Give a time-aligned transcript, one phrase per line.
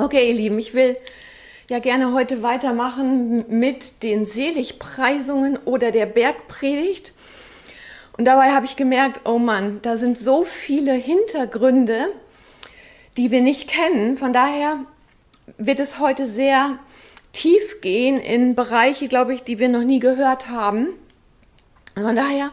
[0.00, 0.96] Okay, ihr Lieben, ich will
[1.68, 7.12] ja gerne heute weitermachen mit den Seligpreisungen oder der Bergpredigt.
[8.16, 12.06] Und dabei habe ich gemerkt, oh Mann, da sind so viele Hintergründe,
[13.18, 14.16] die wir nicht kennen.
[14.16, 14.78] Von daher
[15.58, 16.78] wird es heute sehr
[17.34, 20.94] tief gehen in Bereiche, glaube ich, die wir noch nie gehört haben.
[21.94, 22.52] Und von daher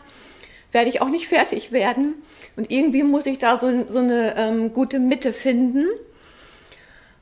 [0.74, 2.16] werde ich auch nicht fertig werden.
[2.58, 5.86] Und irgendwie muss ich da so, so eine ähm, gute Mitte finden.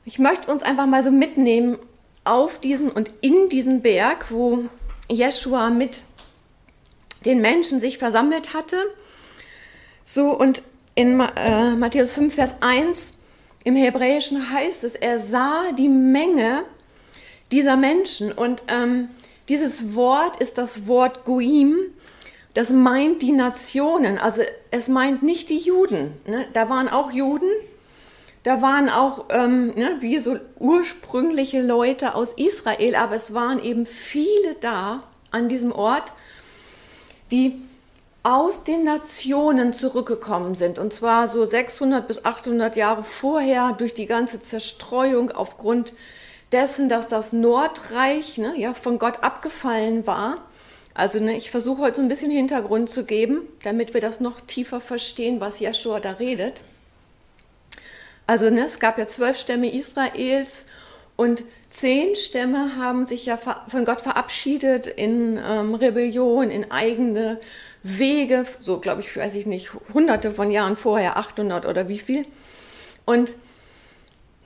[0.08, 1.78] Ich möchte uns einfach mal so mitnehmen
[2.22, 4.66] auf diesen und in diesen Berg, wo
[5.10, 6.02] Jeshua mit
[7.24, 8.76] den Menschen sich versammelt hatte.
[10.04, 10.62] So, und
[10.94, 13.14] in äh, Matthäus 5, Vers 1
[13.64, 16.62] im Hebräischen heißt es, er sah die Menge
[17.50, 18.30] dieser Menschen.
[18.30, 19.08] Und ähm,
[19.48, 21.74] dieses Wort ist das Wort Goim.
[22.54, 24.18] Das meint die Nationen.
[24.18, 26.12] Also es meint nicht die Juden.
[26.28, 26.46] Ne?
[26.52, 27.50] Da waren auch Juden,
[28.46, 33.86] da waren auch ähm, ne, wie so ursprüngliche Leute aus Israel, aber es waren eben
[33.86, 36.12] viele da an diesem Ort,
[37.32, 37.60] die
[38.22, 40.78] aus den Nationen zurückgekommen sind.
[40.78, 45.94] Und zwar so 600 bis 800 Jahre vorher durch die ganze Zerstreuung aufgrund
[46.52, 50.36] dessen, dass das Nordreich ne, ja, von Gott abgefallen war.
[50.94, 54.40] Also ne, ich versuche heute so ein bisschen Hintergrund zu geben, damit wir das noch
[54.40, 56.62] tiefer verstehen, was Jeschua da redet.
[58.26, 60.66] Also ne, es gab ja zwölf Stämme Israels
[61.16, 67.40] und zehn Stämme haben sich ja von Gott verabschiedet in ähm, Rebellion, in eigene
[67.82, 72.26] Wege, so glaube ich, weiß ich nicht, hunderte von Jahren vorher, 800 oder wie viel.
[73.04, 73.34] Und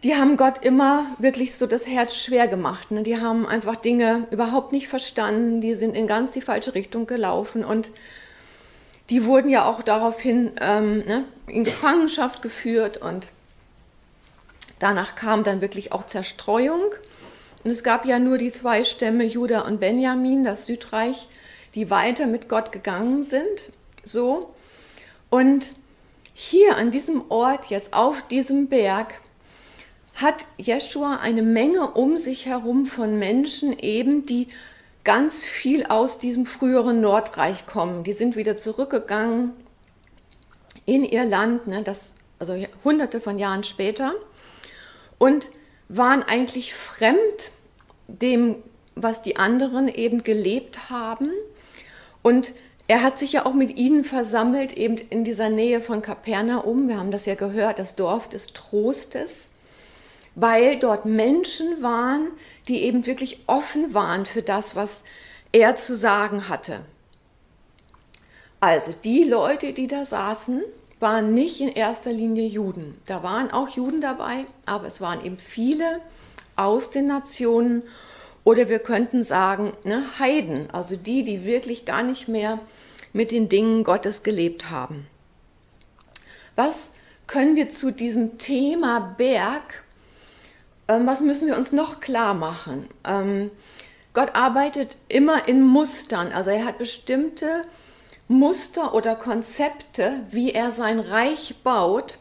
[0.02, 2.90] die haben Gott immer wirklich so das Herz schwer gemacht.
[2.90, 3.02] Ne?
[3.02, 7.64] Die haben einfach Dinge überhaupt nicht verstanden, die sind in ganz die falsche Richtung gelaufen
[7.64, 7.90] und
[9.10, 13.28] die wurden ja auch daraufhin ähm, ne, in Gefangenschaft geführt und
[14.80, 16.80] Danach kam dann wirklich auch Zerstreuung.
[17.62, 21.28] Und es gab ja nur die zwei Stämme, Juda und Benjamin, das Südreich,
[21.76, 23.70] die weiter mit Gott gegangen sind.
[24.02, 24.52] So.
[25.28, 25.69] Und
[26.32, 29.20] hier an diesem Ort, jetzt auf diesem Berg,
[30.14, 34.48] hat Jeschua eine Menge um sich herum von Menschen eben, die
[35.04, 38.04] ganz viel aus diesem früheren Nordreich kommen.
[38.04, 39.52] Die sind wieder zurückgegangen
[40.86, 42.54] in ihr Land, ne, das, also
[42.84, 44.14] hunderte von Jahren später
[45.20, 45.50] und
[45.88, 47.50] waren eigentlich fremd
[48.08, 48.56] dem,
[48.94, 51.31] was die anderen eben gelebt haben.
[52.22, 52.54] Und
[52.88, 56.88] er hat sich ja auch mit ihnen versammelt, eben in dieser Nähe von Kapernaum.
[56.88, 59.50] Wir haben das ja gehört, das Dorf des Trostes,
[60.34, 62.28] weil dort Menschen waren,
[62.66, 65.04] die eben wirklich offen waren für das, was
[65.52, 66.81] er zu sagen hatte.
[68.58, 70.62] Also die Leute, die da saßen,
[71.00, 73.00] waren nicht in erster Linie Juden.
[73.06, 76.00] Da waren auch Juden dabei, aber es waren eben viele
[76.56, 77.83] aus den Nationen
[78.44, 82.59] oder wir könnten sagen ne, Heiden, also die, die wirklich gar nicht mehr
[83.12, 85.06] mit den Dingen Gottes gelebt haben.
[86.56, 86.93] Was
[87.27, 89.84] können wir zu diesem Thema Berg,
[90.88, 92.88] ähm, was müssen wir uns noch klar machen?
[93.05, 93.50] Ähm,
[94.12, 97.65] Gott arbeitet immer in Mustern, also er hat bestimmte
[98.30, 102.16] Muster oder Konzepte, wie er sein Reich baut.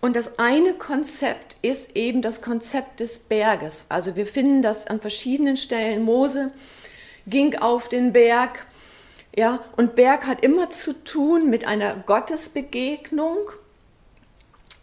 [0.00, 3.84] Und das eine Konzept ist eben das Konzept des Berges.
[3.90, 6.02] Also wir finden das an verschiedenen Stellen.
[6.02, 6.50] Mose
[7.26, 8.66] ging auf den Berg.
[9.36, 13.36] Ja, und Berg hat immer zu tun mit einer Gottesbegegnung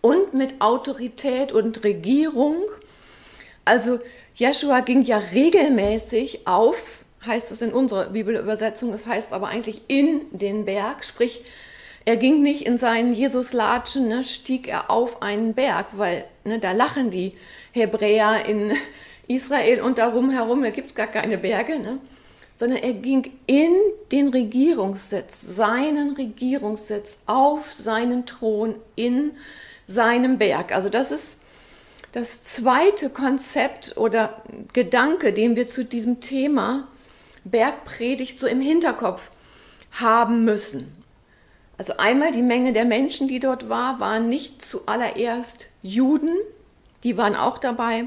[0.02, 2.58] und mit Autorität und Regierung.
[3.66, 4.00] Also
[4.36, 10.22] Jeschua ging ja regelmäßig auf heißt es in unserer Bibelübersetzung, es heißt aber eigentlich in
[10.32, 11.44] den Berg, sprich,
[12.04, 16.72] er ging nicht in seinen Jesuslatschen, ne, stieg er auf einen Berg, weil ne, da
[16.72, 17.34] lachen die
[17.74, 18.74] Hebräer in
[19.28, 22.00] Israel und darum herum, da gibt es gar keine Berge, ne,
[22.58, 23.76] sondern er ging in
[24.12, 29.32] den Regierungssitz, seinen Regierungssitz, auf seinen Thron in
[29.86, 30.72] seinem Berg.
[30.72, 31.38] Also das ist
[32.12, 34.44] das zweite Konzept oder
[34.74, 36.88] Gedanke, den wir zu diesem Thema
[37.44, 39.32] Bergpredigt so im Hinterkopf
[39.92, 40.92] haben müssen.
[41.78, 46.36] Also einmal die Menge der Menschen, die dort war, waren nicht zuallererst Juden,
[47.04, 48.06] die waren auch dabei,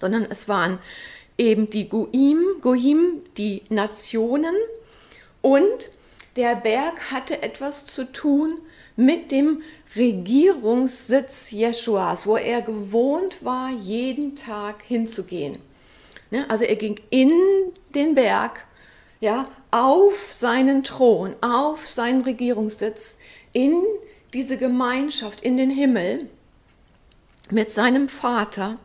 [0.00, 0.78] sondern es waren
[1.38, 4.54] eben die Goim, Goim, die Nationen
[5.40, 5.88] und
[6.36, 8.58] der Berg hatte etwas zu tun
[8.96, 9.62] mit dem
[9.96, 15.58] Regierungssitz Jeschuas, wo er gewohnt war, jeden Tag hinzugehen.
[16.30, 16.48] Ne?
[16.48, 17.32] Also er ging in
[17.94, 18.64] den Berg,
[19.20, 23.18] ja, auf seinen Thron, auf seinen Regierungssitz,
[23.52, 23.82] in
[24.32, 26.28] diese Gemeinschaft, in den Himmel
[27.50, 28.78] mit seinem Vater.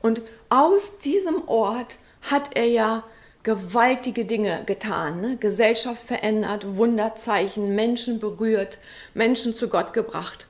[0.00, 3.04] Und aus diesem Ort hat er ja
[3.42, 5.36] gewaltige Dinge getan, ne?
[5.38, 8.78] Gesellschaft verändert, Wunderzeichen, Menschen berührt,
[9.14, 10.48] Menschen zu Gott gebracht.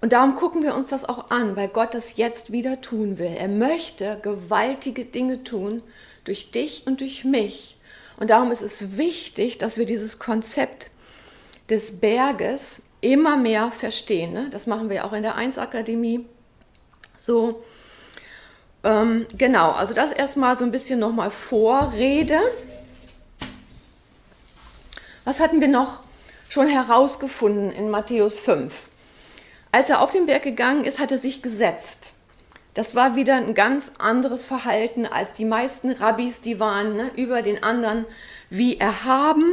[0.00, 3.34] Und darum gucken wir uns das auch an, weil Gott das jetzt wieder tun will.
[3.36, 5.82] Er möchte gewaltige Dinge tun
[6.24, 7.76] durch dich und durch mich.
[8.16, 10.90] Und darum ist es wichtig, dass wir dieses Konzept
[11.68, 14.32] des Berges immer mehr verstehen.
[14.32, 14.48] Ne?
[14.50, 16.26] Das machen wir auch in der 1-Akademie.
[17.16, 17.62] So,
[18.84, 22.40] ähm, genau, also das erstmal so ein bisschen nochmal Vorrede.
[25.24, 26.02] Was hatten wir noch
[26.48, 28.87] schon herausgefunden in Matthäus 5?
[29.70, 32.14] Als er auf den Berg gegangen ist, hat er sich gesetzt.
[32.74, 37.42] Das war wieder ein ganz anderes Verhalten als die meisten Rabbis, die waren ne, über
[37.42, 38.04] den anderen
[38.50, 39.52] wie erhaben.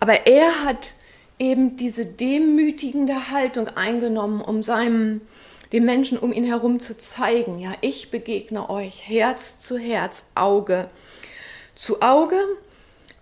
[0.00, 0.92] Aber er hat
[1.38, 5.20] eben diese demütigende Haltung eingenommen, um seinem,
[5.72, 10.88] den Menschen um ihn herum zu zeigen, ja, ich begegne euch Herz zu Herz, Auge
[11.74, 12.40] zu Auge.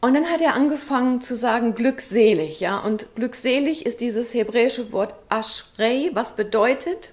[0.00, 2.78] Und dann hat er angefangen zu sagen, glückselig, ja.
[2.78, 7.12] Und glückselig ist dieses hebräische Wort Ashrei, was bedeutet,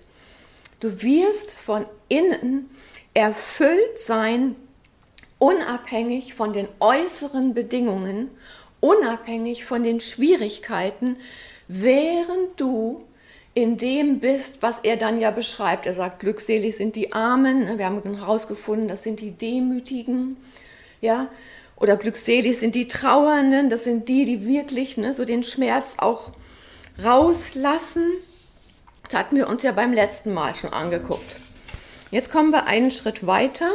[0.80, 2.70] du wirst von innen
[3.14, 4.56] erfüllt sein,
[5.40, 8.30] unabhängig von den äußeren Bedingungen,
[8.80, 11.16] unabhängig von den Schwierigkeiten,
[11.68, 13.04] während du
[13.54, 15.86] in dem bist, was er dann ja beschreibt.
[15.86, 20.38] Er sagt, glückselig sind die Armen, wir haben herausgefunden, das sind die Demütigen,
[21.02, 21.28] ja,
[21.84, 26.32] oder glückselig sind die Trauernden, das sind die, die wirklich ne, so den Schmerz auch
[27.04, 28.10] rauslassen.
[29.10, 31.36] Das hatten wir uns ja beim letzten Mal schon angeguckt.
[32.10, 33.70] Jetzt kommen wir einen Schritt weiter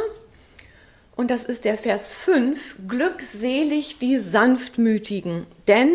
[1.15, 2.87] und das ist der Vers 5.
[2.87, 5.91] Glückselig die Sanftmütigen, denn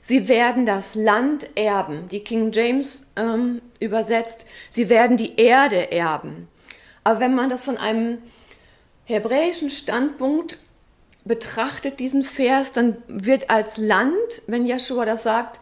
[0.00, 2.06] sie werden das Land erben.
[2.12, 6.46] Die King James ähm, übersetzt, sie werden die Erde erben.
[7.02, 8.18] Aber wenn man das von einem
[9.06, 10.58] hebräischen Standpunkt
[11.24, 15.60] betrachtet diesen Vers, dann wird als Land, wenn Joshua das sagt,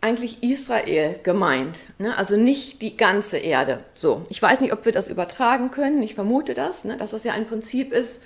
[0.00, 2.16] eigentlich Israel gemeint, ne?
[2.16, 3.84] also nicht die ganze Erde.
[3.94, 6.02] So, ich weiß nicht, ob wir das übertragen können.
[6.02, 6.96] Ich vermute das, ne?
[6.96, 8.22] dass das ja ein Prinzip ist,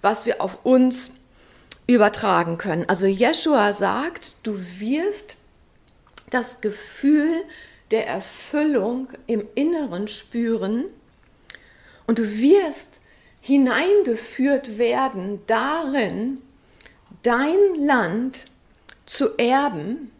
[0.00, 1.10] was wir auf uns
[1.88, 2.84] übertragen können.
[2.88, 5.36] Also Jeshua sagt, du wirst
[6.30, 7.30] das Gefühl
[7.90, 10.84] der Erfüllung im Inneren spüren
[12.06, 13.00] und du wirst
[13.48, 16.36] hineingeführt werden darin,
[17.22, 18.46] dein Land
[19.06, 20.12] zu erben,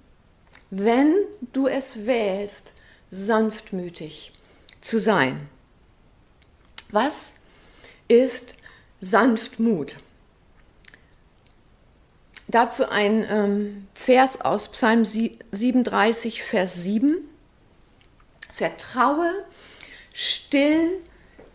[0.71, 1.15] wenn
[1.53, 2.73] du es wählst,
[3.11, 4.33] sanftmütig
[4.81, 5.47] zu sein.
[6.91, 7.35] Was
[8.09, 8.55] ist
[9.03, 9.99] Sanftmut?
[12.47, 17.19] Dazu ein ähm, Vers aus Psalm 37, Vers 7.
[18.55, 19.45] Vertraue
[20.15, 21.03] still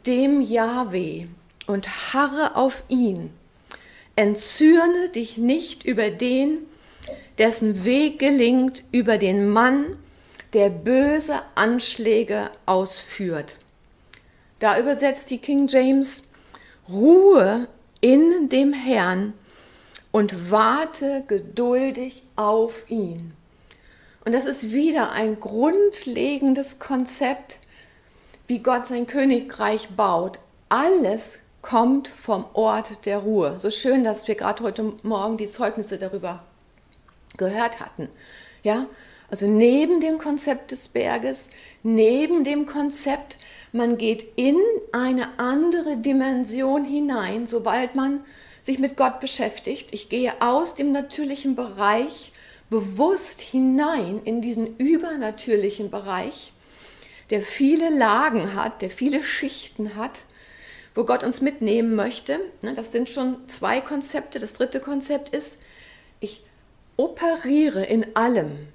[0.06, 1.26] dem Jahweh
[1.68, 3.32] und harre auf ihn.
[4.16, 6.60] Entzürne dich nicht über den,
[7.38, 9.98] dessen Weg gelingt, über den Mann,
[10.54, 13.58] der böse Anschläge ausführt.
[14.60, 16.24] Da übersetzt die King James,
[16.88, 17.68] Ruhe
[18.02, 19.34] in dem Herrn
[20.12, 23.34] und warte geduldig auf ihn.
[24.26, 27.60] Und das ist wieder ein grundlegendes Konzept,
[28.48, 30.40] wie Gott sein Königreich baut.
[30.70, 33.56] Alles kommt vom Ort der Ruhe.
[33.58, 36.44] So schön, dass wir gerade heute Morgen die Zeugnisse darüber
[37.38, 38.10] gehört hatten.
[38.62, 38.86] Ja,
[39.32, 41.50] also neben dem Konzept des Berges,
[41.82, 43.40] neben dem Konzept,
[43.72, 44.58] man geht in
[44.92, 48.24] eine andere Dimension hinein, sobald man
[48.62, 49.94] sich mit Gott beschäftigt.
[49.94, 52.34] Ich gehe aus dem natürlichen Bereich
[52.70, 56.52] bewusst hinein in diesen übernatürlichen Bereich,
[57.30, 60.24] der viele Lagen hat, der viele Schichten hat
[60.96, 62.40] wo Gott uns mitnehmen möchte.
[62.62, 64.40] Ne, das sind schon zwei Konzepte.
[64.40, 65.60] Das dritte Konzept ist,
[66.20, 66.44] ich
[66.98, 68.68] operiere in allem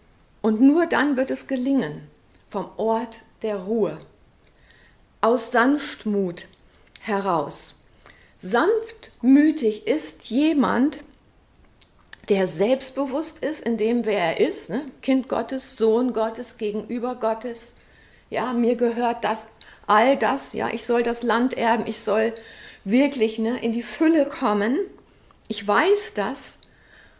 [0.42, 2.08] und nur dann wird es gelingen
[2.48, 3.98] vom Ort der Ruhe,
[5.20, 6.46] aus Sanftmut
[7.00, 7.74] heraus.
[8.40, 11.00] Sanftmütig ist jemand,
[12.28, 14.84] der selbstbewusst ist in dem, wer er ist, ne?
[15.02, 17.76] Kind Gottes, Sohn Gottes, Gegenüber Gottes.
[18.30, 19.48] Ja, mir gehört das
[19.88, 22.32] all das, ja, ich soll das Land erben, ich soll
[22.84, 24.78] wirklich ne, in die Fülle kommen.
[25.48, 26.60] Ich weiß das,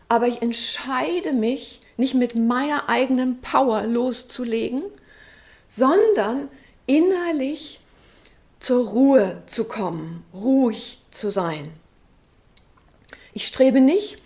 [0.09, 4.85] aber ich entscheide mich, nicht mit meiner eigenen Power loszulegen,
[5.67, 6.49] sondern
[6.87, 7.81] innerlich
[8.61, 11.69] zur Ruhe zu kommen, ruhig zu sein.
[13.35, 14.23] Ich strebe nicht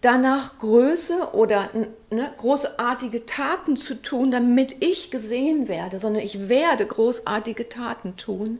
[0.00, 1.70] danach Größe oder
[2.10, 8.58] ne, großartige Taten zu tun, damit ich gesehen werde, sondern ich werde großartige Taten tun,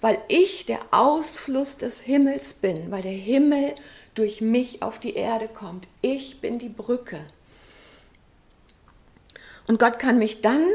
[0.00, 3.74] weil ich der Ausfluss des Himmels bin, weil der Himmel
[4.14, 5.88] durch mich auf die Erde kommt.
[6.02, 7.20] Ich bin die Brücke.
[9.66, 10.66] Und Gott kann mich dann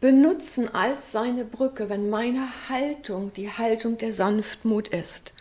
[0.00, 5.32] benutzen als seine Brücke, wenn meine Haltung die Haltung der Sanftmut ist.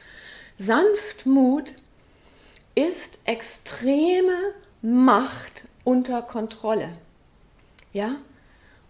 [0.57, 1.73] Sanftmut
[2.75, 6.89] ist extreme Macht unter Kontrolle.
[7.93, 8.15] Ja?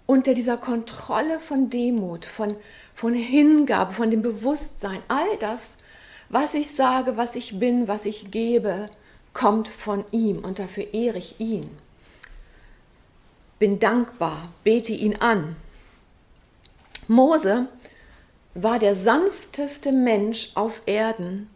[0.05, 2.55] Unter dieser Kontrolle von Demut, von,
[2.93, 5.77] von Hingabe, von dem Bewusstsein, all das,
[6.29, 8.89] was ich sage, was ich bin, was ich gebe,
[9.33, 11.69] kommt von ihm und dafür ehre ich ihn.
[13.59, 15.55] Bin dankbar, bete ihn an.
[17.07, 17.67] Mose
[18.55, 21.49] war der sanfteste Mensch auf Erden,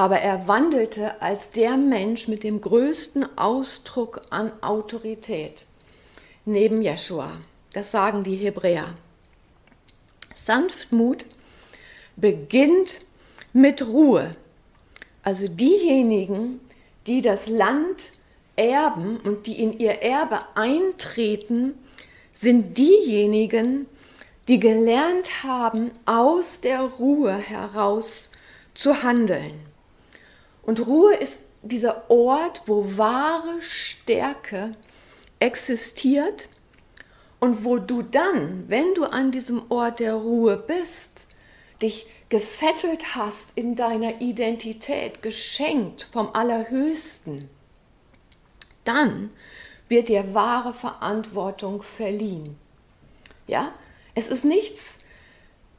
[0.00, 5.66] aber er wandelte als der Mensch mit dem größten Ausdruck an Autorität
[6.46, 7.32] neben Jeschua.
[7.74, 8.94] Das sagen die Hebräer.
[10.32, 11.26] Sanftmut
[12.16, 13.02] beginnt
[13.52, 14.34] mit Ruhe.
[15.22, 16.60] Also diejenigen,
[17.06, 18.12] die das Land
[18.56, 21.74] erben und die in ihr Erbe eintreten,
[22.32, 23.84] sind diejenigen,
[24.48, 28.32] die gelernt haben, aus der Ruhe heraus
[28.72, 29.69] zu handeln.
[30.62, 34.74] Und Ruhe ist dieser Ort, wo wahre Stärke
[35.38, 36.48] existiert
[37.38, 41.26] und wo du dann, wenn du an diesem Ort der Ruhe bist,
[41.82, 47.48] dich gesettelt hast in deiner Identität, geschenkt vom Allerhöchsten,
[48.84, 49.30] dann
[49.88, 52.56] wird dir wahre Verantwortung verliehen.
[53.46, 53.72] Ja,
[54.14, 55.00] es ist nichts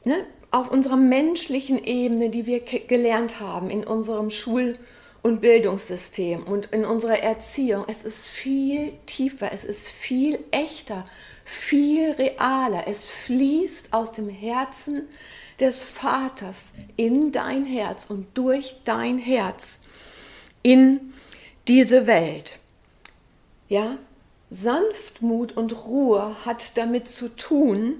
[0.04, 4.78] ne, auf unserer menschlichen Ebene, die wir gelernt haben in unserem Schul-
[5.22, 7.84] und Bildungssystem und in unserer Erziehung.
[7.88, 11.06] Es ist viel tiefer, es ist viel echter,
[11.44, 12.84] viel realer.
[12.86, 15.08] Es fließt aus dem Herzen
[15.58, 19.80] des Vaters in dein Herz und durch dein Herz
[20.62, 21.14] in
[21.66, 22.58] diese Welt.
[23.68, 23.96] Ja,
[24.50, 27.94] Sanftmut und Ruhe hat damit zu tun,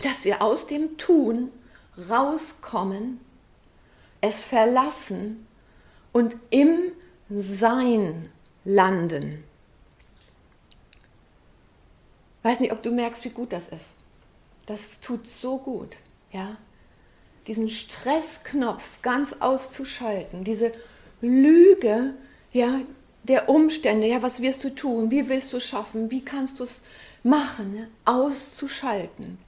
[0.00, 1.50] dass wir aus dem Tun
[2.08, 3.20] rauskommen,
[4.20, 5.46] es verlassen
[6.12, 6.92] und im
[7.28, 8.30] Sein
[8.64, 9.44] landen.
[12.42, 13.96] Weiß nicht, ob du merkst, wie gut das ist.
[14.66, 15.98] Das tut so gut,
[16.30, 16.56] ja.
[17.46, 20.70] Diesen Stressknopf ganz auszuschalten, diese
[21.20, 22.14] Lüge,
[22.52, 22.80] ja,
[23.24, 26.80] der Umstände, ja, was wirst du tun, wie willst du schaffen, wie kannst du es
[27.24, 29.38] machen, ja, auszuschalten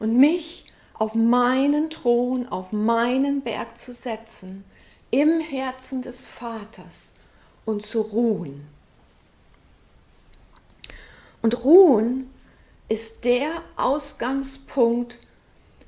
[0.00, 0.64] und mich
[0.94, 4.64] auf meinen Thron, auf meinen Berg zu setzen,
[5.10, 7.14] im Herzen des Vaters
[7.64, 8.66] und zu ruhen.
[11.42, 12.28] Und ruhen
[12.88, 15.20] ist der Ausgangspunkt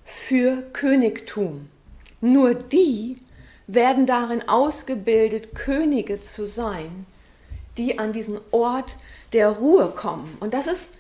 [0.05, 1.69] für Königtum.
[2.21, 3.17] Nur die
[3.67, 7.07] werden darin ausgebildet, Könige zu sein,
[7.77, 8.97] die an diesen Ort
[9.33, 10.37] der Ruhe kommen.
[10.41, 10.93] Und das ist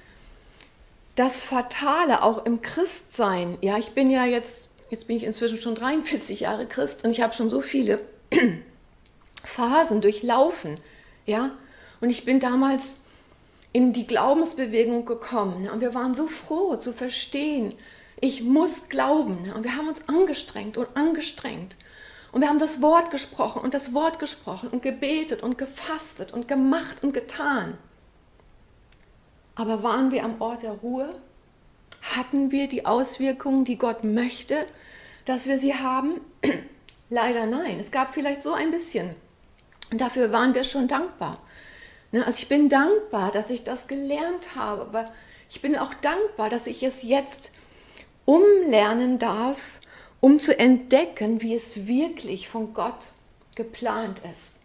[1.14, 3.58] das Fatale auch im Christsein.
[3.60, 7.20] Ja, ich bin ja jetzt, jetzt bin ich inzwischen schon 43 Jahre Christ und ich
[7.20, 8.00] habe schon so viele
[9.44, 10.78] Phasen durchlaufen.
[11.26, 11.50] Ja,
[12.00, 12.96] und ich bin damals
[13.72, 15.72] in die Glaubensbewegung gekommen ne?
[15.72, 17.74] und wir waren so froh zu verstehen,
[18.20, 19.42] ich muss glauben.
[19.42, 19.54] Ne?
[19.54, 21.76] Und wir haben uns angestrengt und angestrengt.
[22.30, 26.48] Und wir haben das Wort gesprochen und das Wort gesprochen und gebetet und gefastet und
[26.48, 27.76] gemacht und getan.
[29.54, 31.18] Aber waren wir am Ort der Ruhe?
[32.16, 34.66] Hatten wir die Auswirkungen, die Gott möchte,
[35.24, 36.20] dass wir sie haben?
[37.08, 37.78] Leider nein.
[37.78, 39.14] Es gab vielleicht so ein bisschen.
[39.90, 41.38] Und dafür waren wir schon dankbar.
[42.12, 45.12] Ne, also ich bin dankbar, dass ich das gelernt habe, aber
[45.50, 47.52] ich bin auch dankbar, dass ich es jetzt
[48.24, 49.80] umlernen darf,
[50.20, 53.08] um zu entdecken, wie es wirklich von Gott
[53.54, 54.60] geplant ist.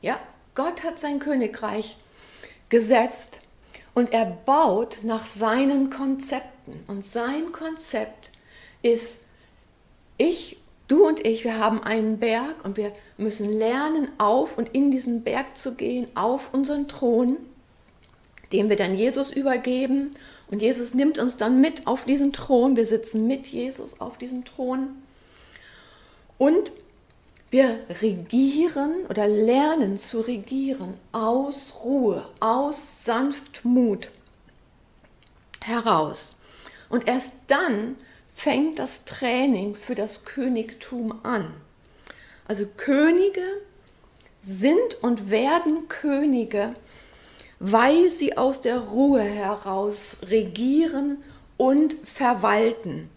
[0.00, 0.18] Ja,
[0.54, 1.96] Gott hat sein Königreich
[2.68, 3.40] gesetzt
[3.94, 6.84] und er baut nach seinen Konzepten.
[6.86, 8.32] Und sein Konzept
[8.82, 9.22] ist,
[10.18, 10.58] ich,
[10.88, 15.22] du und ich, wir haben einen Berg und wir müssen lernen, auf und in diesen
[15.22, 17.36] Berg zu gehen, auf unseren Thron,
[18.52, 20.14] den wir dann Jesus übergeben
[20.50, 22.76] und Jesus nimmt uns dann mit auf diesen Thron.
[22.76, 24.88] Wir sitzen mit Jesus auf diesem Thron.
[26.38, 26.70] Und
[27.54, 34.08] wir regieren oder lernen zu regieren aus Ruhe, aus Sanftmut
[35.62, 36.34] heraus.
[36.88, 37.94] Und erst dann
[38.34, 41.54] fängt das Training für das Königtum an.
[42.48, 43.46] Also Könige
[44.40, 46.74] sind und werden Könige,
[47.60, 51.22] weil sie aus der Ruhe heraus regieren
[51.56, 53.08] und verwalten.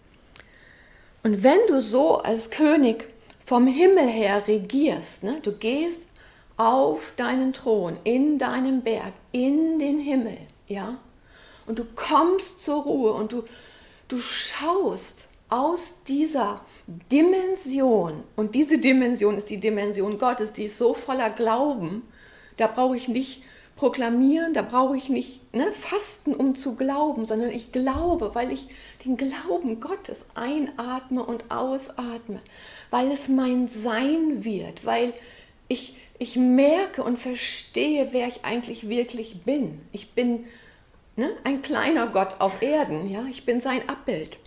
[1.24, 3.17] Und wenn du so als König
[3.48, 6.10] vom Himmel her regierst, ne, du gehst
[6.58, 10.36] auf deinen Thron, in deinem Berg, in den Himmel,
[10.66, 10.98] ja,
[11.66, 13.44] und du kommst zur Ruhe und du,
[14.08, 16.60] du schaust aus dieser
[17.10, 22.02] Dimension, und diese Dimension ist die Dimension Gottes, die ist so voller Glauben,
[22.58, 23.44] da brauche ich nicht
[23.78, 28.66] proklamieren, da brauche ich nicht ne, fasten, um zu glauben, sondern ich glaube, weil ich
[29.04, 32.40] den Glauben Gottes einatme und ausatme,
[32.90, 35.12] weil es mein Sein wird, weil
[35.68, 39.80] ich, ich merke und verstehe, wer ich eigentlich wirklich bin.
[39.92, 40.44] Ich bin
[41.14, 44.38] ne, ein kleiner Gott auf Erden, ja, ich bin sein Abbild.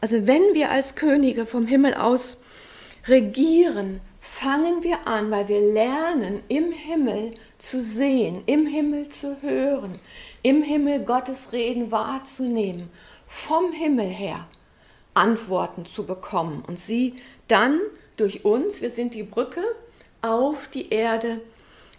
[0.00, 2.42] Also wenn wir als Könige vom Himmel aus
[3.08, 9.98] regieren, fangen wir an, weil wir lernen, im Himmel zu sehen, im Himmel zu hören,
[10.42, 12.90] im Himmel Gottes Reden wahrzunehmen,
[13.26, 14.46] vom Himmel her
[15.14, 17.16] Antworten zu bekommen und sie
[17.48, 17.80] dann
[18.16, 19.62] durch uns, wir sind die Brücke,
[20.22, 21.40] auf die Erde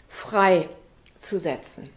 [0.08, 0.70] frei
[1.18, 1.90] zu setzen.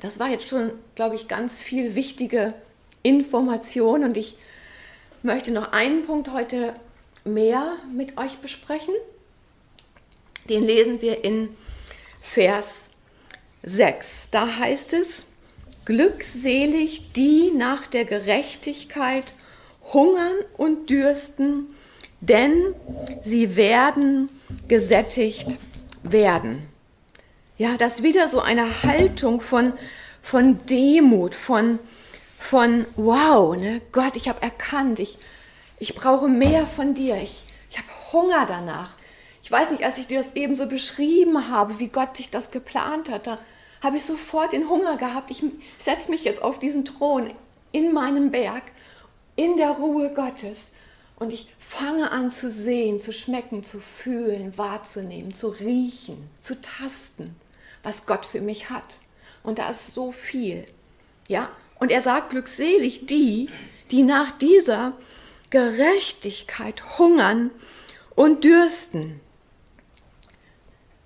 [0.00, 2.54] Das war jetzt schon, glaube ich, ganz viel wichtige
[3.02, 4.36] Information und ich
[5.22, 6.74] möchte noch einen Punkt heute
[7.24, 8.94] mehr mit euch besprechen.
[10.48, 11.48] Den lesen wir in
[12.20, 12.90] Vers
[13.62, 14.28] 6.
[14.30, 15.26] Da heißt es,
[15.84, 19.34] glückselig die nach der Gerechtigkeit
[19.92, 21.66] hungern und dürsten,
[22.20, 22.74] denn
[23.24, 24.28] sie werden
[24.68, 25.58] gesättigt
[26.02, 26.68] werden.
[27.58, 29.72] Ja, das ist wieder so eine Haltung von,
[30.22, 31.78] von Demut, von,
[32.38, 33.80] von wow, ne?
[33.92, 35.18] Gott, ich habe erkannt, ich,
[35.82, 37.16] ich brauche mehr von dir.
[37.16, 38.94] Ich, ich habe Hunger danach.
[39.42, 42.52] Ich weiß nicht, als ich dir das eben so beschrieben habe, wie Gott sich das
[42.52, 43.40] geplant hat, da
[43.82, 45.32] habe ich sofort den Hunger gehabt.
[45.32, 45.42] Ich
[45.78, 47.32] setze mich jetzt auf diesen Thron
[47.72, 48.62] in meinem Berg,
[49.34, 50.70] in der Ruhe Gottes.
[51.16, 57.34] Und ich fange an zu sehen, zu schmecken, zu fühlen, wahrzunehmen, zu riechen, zu tasten,
[57.82, 58.98] was Gott für mich hat.
[59.42, 60.64] Und da ist so viel.
[61.26, 61.48] Ja?
[61.80, 63.48] Und er sagt glückselig die,
[63.90, 64.92] die nach dieser
[65.52, 67.50] Gerechtigkeit hungern
[68.16, 69.20] und dürsten.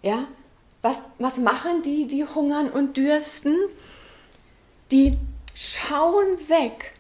[0.03, 0.29] Ja,
[0.83, 3.57] was, was machen die, die hungern und dürsten?
[4.93, 5.19] Die
[5.53, 6.95] schauen weg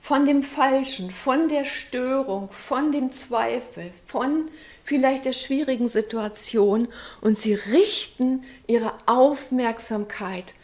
[0.00, 4.48] von dem Falschen, von der Störung, von dem Zweifel, von
[4.84, 6.86] vielleicht der schwierigen Situation
[7.20, 10.54] und sie richten ihre Aufmerksamkeit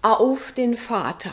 [0.00, 1.32] auf den Vater.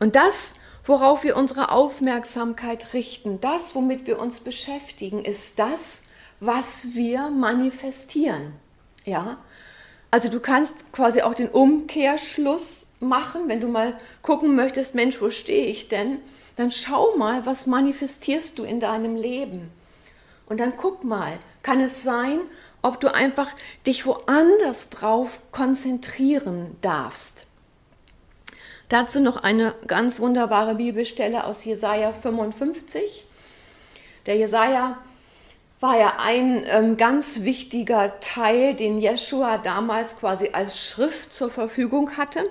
[0.00, 0.54] Und das
[0.88, 6.02] worauf wir unsere Aufmerksamkeit richten, das, womit wir uns beschäftigen, ist das,
[6.40, 8.54] was wir manifestieren.
[9.04, 9.36] Ja?
[10.10, 15.30] Also du kannst quasi auch den Umkehrschluss machen, wenn du mal gucken möchtest, Mensch, wo
[15.30, 16.18] stehe ich denn?
[16.56, 19.70] Dann schau mal, was manifestierst du in deinem Leben?
[20.46, 22.40] Und dann guck mal, kann es sein,
[22.80, 23.48] ob du einfach
[23.86, 27.47] dich woanders drauf konzentrieren darfst.
[28.88, 33.24] Dazu noch eine ganz wunderbare Bibelstelle aus Jesaja 55.
[34.26, 34.98] Der Jesaja
[35.80, 42.16] war ja ein ähm, ganz wichtiger Teil, den Jeschua damals quasi als Schrift zur Verfügung
[42.16, 42.50] hatte.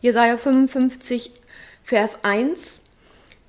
[0.00, 1.30] Jesaja 55,
[1.84, 2.80] Vers 1.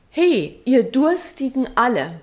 [0.09, 2.19] Hey, ihr Durstigen alle,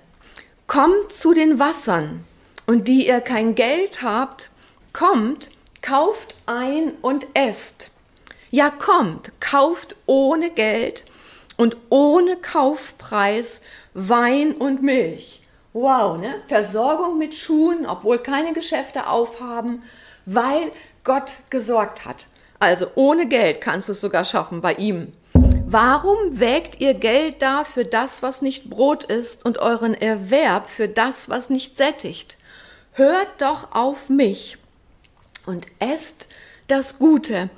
[0.67, 2.23] kommt zu den Wassern,
[2.69, 4.51] und die ihr kein Geld habt,
[4.93, 5.49] kommt,
[5.81, 7.89] kauft ein und esst.
[8.51, 11.05] Ja, kommt, kauft ohne Geld
[11.57, 13.61] und ohne Kaufpreis
[13.93, 15.41] Wein und Milch.
[15.73, 16.33] Wow, ne?
[16.47, 19.83] Versorgung mit Schuhen, obwohl keine Geschäfte aufhaben,
[20.25, 20.71] weil
[21.03, 22.27] Gott gesorgt hat.
[22.59, 25.13] Also ohne Geld kannst du es sogar schaffen bei ihm.
[25.67, 30.87] Warum wägt ihr Geld da für das, was nicht Brot ist, und euren Erwerb für
[30.87, 32.37] das, was nicht sättigt?
[32.93, 34.57] Hört doch auf mich
[35.45, 36.27] und esst
[36.67, 37.49] das Gute,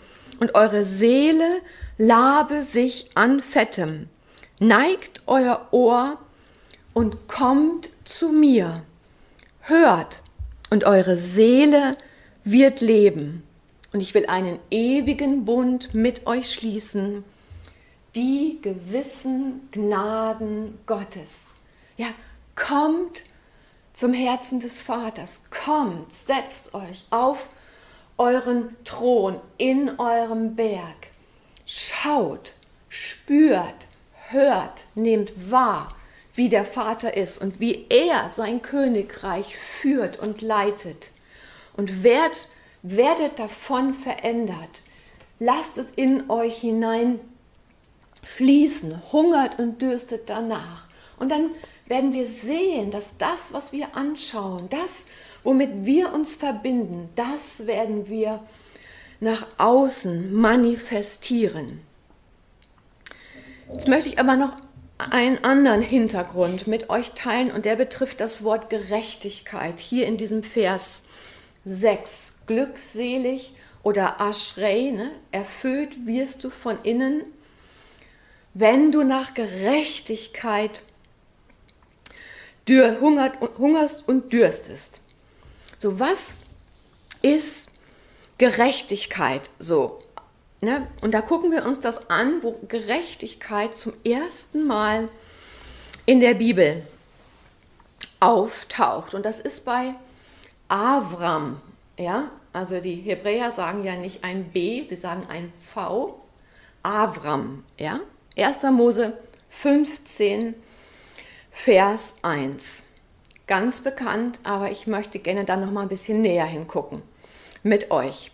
[0.41, 1.61] und eure Seele
[1.97, 4.09] labe sich an Fettem.
[4.59, 6.17] Neigt euer Ohr
[6.93, 8.81] und kommt zu mir.
[9.61, 10.21] Hört
[10.71, 11.95] und eure Seele
[12.43, 13.43] wird leben.
[13.93, 17.23] Und ich will einen ewigen Bund mit euch schließen,
[18.15, 21.53] die gewissen Gnaden Gottes.
[21.97, 22.07] Ja,
[22.55, 23.21] kommt
[23.93, 27.49] zum Herzen des Vaters, kommt, setzt euch auf
[28.21, 31.07] euren Thron, in eurem Berg.
[31.65, 32.53] Schaut,
[32.87, 33.87] spürt,
[34.29, 35.95] hört, nehmt wahr,
[36.35, 41.11] wie der Vater ist und wie er sein Königreich führt und leitet.
[41.75, 42.49] Und werdet,
[42.83, 44.83] werdet davon verändert.
[45.39, 47.19] Lasst es in euch hinein
[48.21, 50.87] fließen, hungert und dürstet danach.
[51.17, 51.49] Und dann
[51.87, 55.05] werden wir sehen, dass das, was wir anschauen, das,
[55.43, 58.43] womit wir uns verbinden, das werden wir
[59.19, 61.81] nach außen manifestieren.
[63.71, 64.57] Jetzt möchte ich aber noch
[64.97, 69.79] einen anderen Hintergrund mit euch teilen und der betrifft das Wort Gerechtigkeit.
[69.79, 71.03] Hier in diesem Vers
[71.65, 72.39] 6.
[72.47, 75.11] Glückselig oder Aschrei, ne?
[75.31, 77.23] erfüllt wirst du von innen,
[78.53, 80.81] wenn du nach Gerechtigkeit
[82.67, 85.00] hungert, hungerst und dürstest.
[85.81, 86.43] So, was
[87.23, 87.71] ist
[88.37, 89.97] Gerechtigkeit so?
[90.59, 90.85] Ne?
[91.01, 95.09] Und da gucken wir uns das an, wo Gerechtigkeit zum ersten Mal
[96.05, 96.85] in der Bibel
[98.19, 99.15] auftaucht.
[99.15, 99.95] Und das ist bei
[100.67, 101.59] Avram.
[101.97, 102.29] Ja?
[102.53, 106.21] Also die Hebräer sagen ja nicht ein B, sie sagen ein V.
[106.83, 107.63] Avram.
[107.79, 108.01] Ja?
[108.37, 108.61] 1.
[108.71, 109.17] Mose
[109.49, 110.53] 15,
[111.49, 112.83] Vers 1.
[113.51, 117.01] Ganz bekannt, aber ich möchte gerne dann noch mal ein bisschen näher hingucken
[117.63, 118.31] mit euch.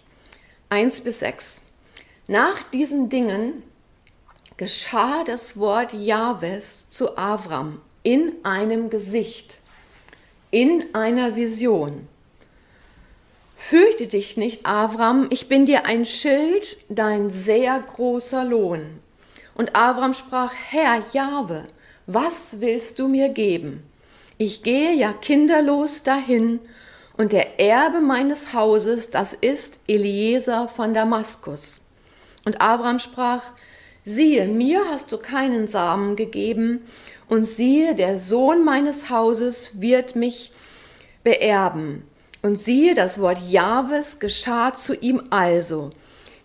[0.70, 1.64] 1 bis 6.
[2.28, 3.64] Nach diesen Dingen
[4.58, 9.58] geschah das Wort Jahwes zu Avram in einem Gesicht,
[10.52, 12.08] in einer Vision.
[13.56, 19.00] Fürchte dich nicht, Avram, ich bin dir ein Schild, dein sehr großer Lohn.
[19.56, 21.64] Und Avram sprach, Herr Jahwe,
[22.06, 23.82] was willst du mir geben?
[24.38, 26.60] Ich gehe ja kinderlos dahin,
[27.18, 31.82] und der Erbe meines Hauses, das ist Eliezer von Damaskus.
[32.46, 33.42] Und Abraham sprach,
[34.06, 36.86] siehe, mir hast du keinen Samen gegeben,
[37.28, 40.52] und siehe, der Sohn meines Hauses wird mich
[41.24, 42.04] beerben.
[42.42, 45.90] Und siehe, das Wort Jahwes geschah zu ihm also.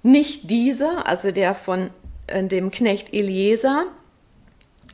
[0.02, 1.90] Nicht dieser, also der von
[2.26, 3.85] äh, dem Knecht Eliezer,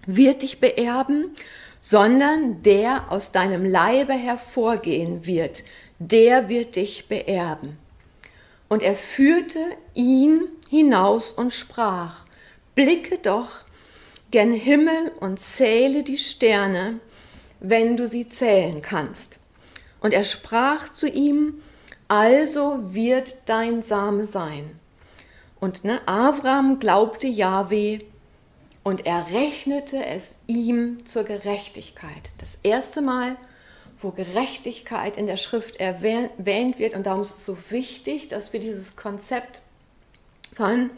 [0.04, 1.30] wird dich beerben,
[1.80, 5.64] sondern der aus deinem Leibe hervorgehen wird,
[5.98, 7.78] der wird dich beerben.
[8.68, 9.60] Und er führte
[9.94, 12.24] ihn hinaus und sprach,
[12.74, 13.64] Blicke doch
[14.30, 17.00] gen Himmel und zähle die Sterne,
[17.60, 19.38] wenn du sie zählen kannst.
[20.00, 21.62] Und er sprach zu ihm,
[22.06, 24.78] also wird dein Same sein.
[25.60, 28.00] Und ne, Avram glaubte Jahweh
[28.88, 32.30] und er rechnete es ihm zur Gerechtigkeit.
[32.38, 33.36] Das erste Mal,
[34.00, 38.60] wo Gerechtigkeit in der Schrift erwähnt wird und darum ist es so wichtig, dass wir
[38.60, 39.60] dieses Konzept
[40.56, 40.88] von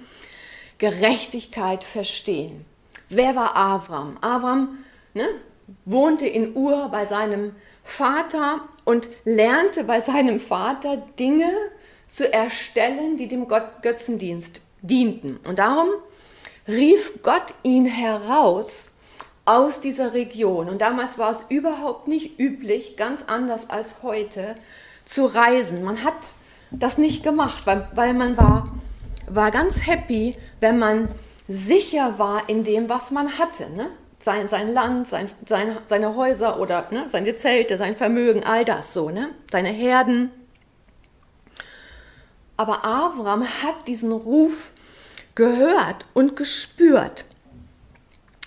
[0.78, 2.64] Gerechtigkeit verstehen.
[3.08, 4.18] Wer war Avram?
[4.20, 4.78] Avram
[5.14, 5.26] ne,
[5.84, 11.50] wohnte in Ur bei seinem Vater und lernte bei seinem Vater Dinge
[12.08, 15.38] zu erstellen, die dem Gott Götzendienst dienten.
[15.38, 15.88] Und darum
[16.70, 18.92] rief Gott ihn heraus
[19.44, 20.68] aus dieser Region.
[20.68, 24.56] Und damals war es überhaupt nicht üblich, ganz anders als heute,
[25.04, 25.82] zu reisen.
[25.82, 26.14] Man hat
[26.70, 28.72] das nicht gemacht, weil, weil man war
[29.30, 31.08] war ganz happy, wenn man
[31.48, 33.70] sicher war in dem, was man hatte.
[33.70, 33.90] Ne?
[34.20, 37.08] Sein, sein Land, sein, sein, seine Häuser oder ne?
[37.08, 39.30] seine Zelte, sein Vermögen, all das so, ne?
[39.50, 40.30] seine Herden.
[42.56, 44.72] Aber Avram hat diesen Ruf
[45.40, 47.24] gehört und gespürt.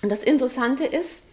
[0.03, 1.25] Und das Interessante ist,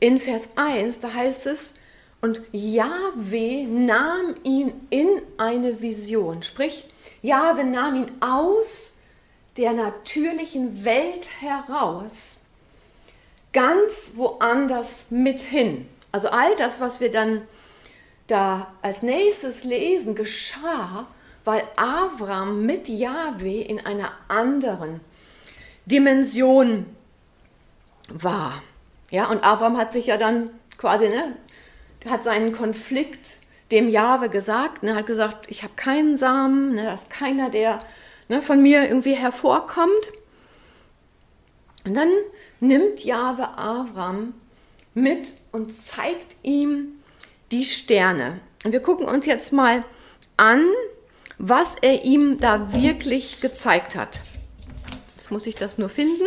[0.00, 1.74] in Vers 1, da heißt es,
[2.20, 6.42] und Yahweh nahm ihn in eine Vision.
[6.42, 6.86] Sprich,
[7.22, 8.94] Jahwe nahm ihn aus
[9.56, 12.38] der natürlichen Welt heraus,
[13.52, 15.88] ganz woanders mit hin.
[16.10, 17.42] Also all das, was wir dann
[18.26, 21.06] da als nächstes lesen, geschah,
[21.50, 25.00] weil Avram mit Jahwe in einer anderen
[25.84, 26.86] Dimension
[28.08, 28.62] war.
[29.10, 31.36] Ja, und Avram hat sich ja dann quasi, ne,
[32.08, 33.38] hat seinen Konflikt
[33.72, 37.80] dem Jahwe gesagt, ne, hat gesagt, ich habe keinen Samen, ne, da ist keiner, der
[38.28, 40.12] ne, von mir irgendwie hervorkommt.
[41.84, 42.12] Und dann
[42.60, 44.34] nimmt Jahwe Avram
[44.94, 47.00] mit und zeigt ihm
[47.50, 48.38] die Sterne.
[48.62, 49.84] Und wir gucken uns jetzt mal
[50.36, 50.62] an,
[51.42, 54.20] was er ihm da wirklich gezeigt hat.
[55.16, 56.26] Jetzt muss ich das nur finden.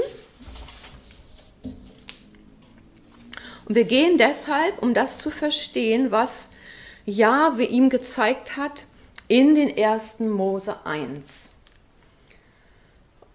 [3.65, 6.49] Und wir gehen deshalb, um das zu verstehen, was
[7.05, 8.85] Jahwe ihm gezeigt hat
[9.27, 11.57] in den ersten Mose 1.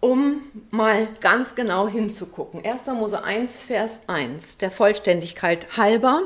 [0.00, 2.64] Um mal ganz genau hinzugucken.
[2.64, 2.86] 1.
[2.88, 6.22] Mose 1, Vers 1, der Vollständigkeit halber.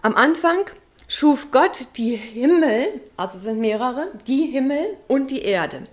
[0.00, 0.64] Am Anfang
[1.08, 5.88] schuf Gott die Himmel, also sind mehrere, die Himmel und die Erde.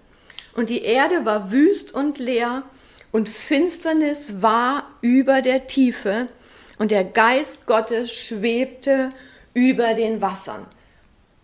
[0.53, 2.63] Und die Erde war wüst und leer
[3.11, 6.27] und Finsternis war über der Tiefe
[6.77, 9.11] und der Geist Gottes schwebte
[9.53, 10.67] über den Wassern.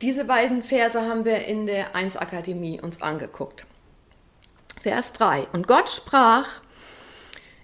[0.02, 3.66] Diese beiden Verse haben wir in der 1 Akademie uns angeguckt.
[4.82, 5.48] Vers 3.
[5.54, 6.48] Und Gott sprach,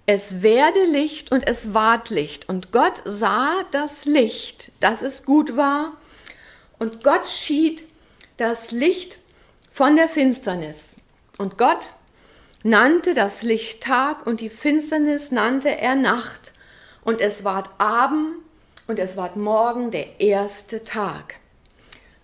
[0.06, 2.48] es werde Licht und es ward Licht.
[2.48, 5.97] Und Gott sah das Licht, dass es gut war.
[6.78, 7.84] Und Gott schied
[8.36, 9.18] das Licht
[9.70, 10.96] von der Finsternis.
[11.38, 11.90] Und Gott
[12.62, 16.52] nannte das Licht Tag und die Finsternis nannte er Nacht.
[17.04, 18.36] Und es ward Abend
[18.86, 21.36] und es ward Morgen der erste Tag.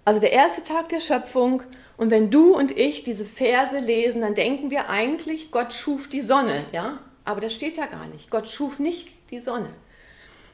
[0.05, 1.62] Also der erste Tag der Schöpfung.
[1.97, 6.21] Und wenn du und ich diese Verse lesen, dann denken wir eigentlich, Gott schuf die
[6.21, 6.99] Sonne, ja?
[7.25, 8.31] Aber das steht da gar nicht.
[8.31, 9.71] Gott schuf nicht die Sonne,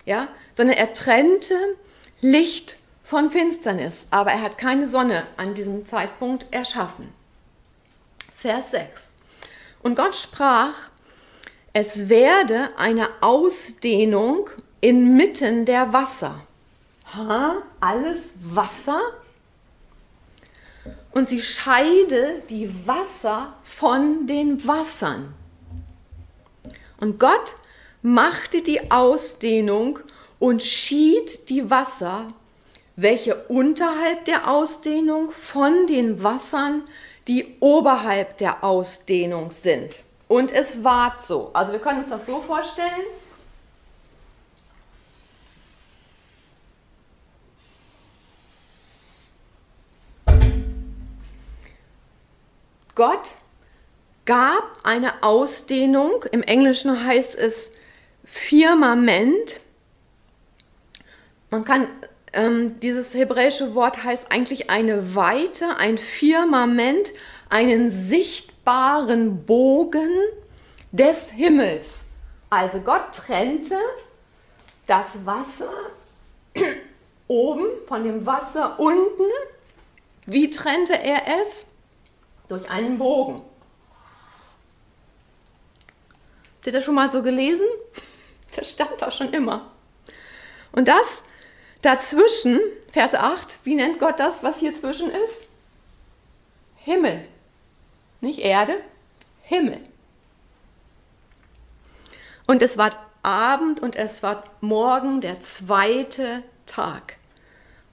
[0.04, 0.28] ja?
[0.56, 1.56] Sondern er trennte
[2.20, 2.76] Licht
[3.10, 4.06] von Finsternis.
[4.12, 7.12] Aber er hat keine Sonne an diesem Zeitpunkt erschaffen.
[8.36, 9.14] Vers 6.
[9.82, 10.74] Und Gott sprach,
[11.72, 14.48] es werde eine Ausdehnung
[14.80, 16.40] inmitten der Wasser.
[17.12, 17.56] Ha?
[17.80, 19.00] Alles Wasser?
[21.10, 25.34] Und sie scheide die Wasser von den Wassern.
[27.00, 27.56] Und Gott
[28.02, 29.98] machte die Ausdehnung
[30.38, 32.32] und schied die Wasser,
[33.00, 36.82] welche unterhalb der Ausdehnung von den Wassern,
[37.28, 40.02] die oberhalb der Ausdehnung sind.
[40.28, 41.50] Und es ward so.
[41.54, 42.88] Also wir können uns das so vorstellen.
[52.94, 53.30] Gott
[54.26, 57.72] gab eine Ausdehnung, im Englischen heißt es
[58.24, 59.60] Firmament.
[61.48, 61.88] Man kann,
[62.32, 67.10] ähm, dieses hebräische Wort heißt eigentlich eine Weite, ein Firmament,
[67.48, 70.10] einen sichtbaren Bogen
[70.92, 72.06] des Himmels.
[72.48, 73.78] Also Gott trennte
[74.86, 75.70] das Wasser
[77.28, 79.24] oben von dem Wasser unten.
[80.26, 81.66] Wie trennte er es?
[82.48, 83.42] Durch einen Bogen.
[86.56, 87.66] Habt ihr das schon mal so gelesen?
[88.56, 89.70] Das stand da schon immer.
[90.72, 91.22] Und das
[91.82, 92.58] dazwischen,
[92.92, 95.46] Vers 8, wie nennt Gott das, was hier zwischen ist?
[96.76, 97.26] Himmel.
[98.20, 98.74] Nicht Erde,
[99.42, 99.80] Himmel.
[102.46, 102.90] Und es war
[103.22, 107.16] Abend und es war Morgen der zweite Tag.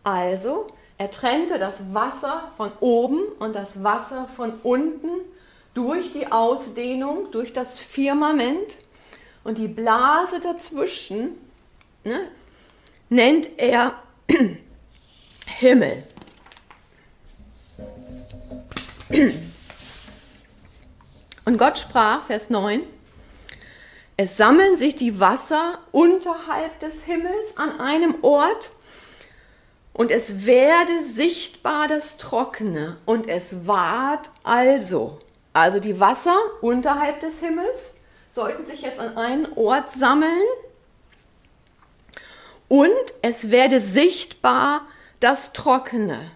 [0.04, 5.10] Also, er trennte das Wasser von oben und das Wasser von unten
[5.74, 8.78] durch die Ausdehnung, durch das Firmament
[9.44, 11.38] und die Blase dazwischen
[12.04, 12.28] ne,
[13.10, 13.96] nennt er
[15.46, 16.04] Himmel.
[21.46, 22.82] Und Gott sprach, Vers 9,
[24.18, 28.72] es sammeln sich die Wasser unterhalb des Himmels an einem Ort
[29.94, 35.20] und es werde sichtbar das Trockene und es ward also.
[35.54, 37.96] Also die Wasser unterhalb des Himmels
[38.32, 40.32] sollten sich jetzt an einen Ort sammeln
[42.68, 44.88] und es werde sichtbar
[45.20, 46.32] das Trockene.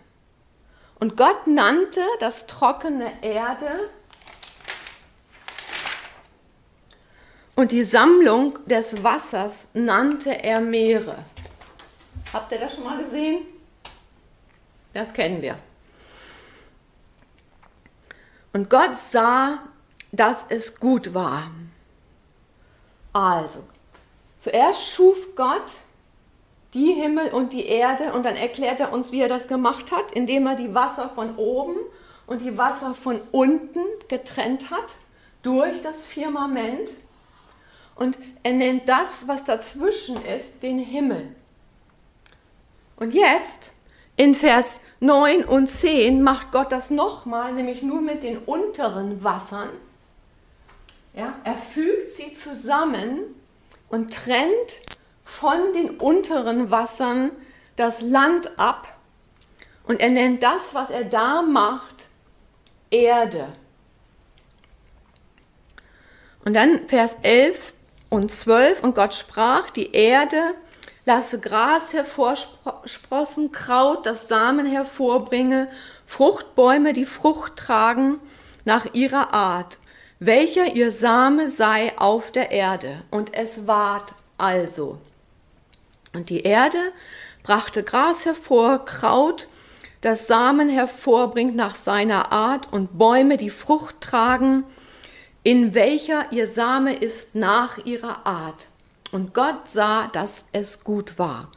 [1.00, 3.90] Und Gott nannte das trockene Erde
[7.56, 11.18] und die Sammlung des Wassers nannte er Meere.
[12.34, 13.46] Habt ihr das schon mal gesehen?
[14.94, 15.58] Das kennen wir.
[18.54, 19.60] Und Gott sah,
[20.12, 21.52] dass es gut war.
[23.14, 23.64] Also,
[24.40, 25.72] zuerst schuf Gott
[26.74, 30.12] die Himmel und die Erde und dann erklärt er uns, wie er das gemacht hat,
[30.14, 31.76] indem er die Wasser von oben
[32.28, 34.96] und die Wasser von unten getrennt hat
[35.44, 36.92] durch das Firmament.
[37.96, 41.36] Und er nennt das, was dazwischen ist, den Himmel.
[42.96, 43.72] Und jetzt
[44.16, 49.70] in Vers 9 und 10 macht Gott das nochmal, nämlich nur mit den unteren Wassern.
[51.14, 53.20] Ja, er fügt sie zusammen
[53.90, 54.84] und trennt
[55.32, 57.32] von den unteren Wassern
[57.78, 58.98] das Land ab.
[59.88, 62.08] Und er nennt das, was er da macht,
[62.90, 63.48] Erde.
[66.44, 67.74] Und dann Vers 11
[68.10, 70.54] und 12, und Gott sprach, die Erde
[71.06, 75.70] lasse Gras hervorsprossen, Kraut, das Samen hervorbringe,
[76.06, 78.20] Fruchtbäume, die Frucht tragen
[78.66, 79.78] nach ihrer Art,
[80.20, 83.04] welcher ihr Same sei auf der Erde.
[83.10, 85.00] Und es ward also.
[86.14, 86.78] Und die Erde
[87.44, 89.48] brachte Gras hervor, Kraut,
[90.02, 94.64] das Samen hervorbringt nach seiner Art, und Bäume, die Frucht tragen,
[95.44, 98.68] in welcher ihr Same ist nach ihrer Art.
[99.12, 101.52] Und Gott sah, dass es gut war.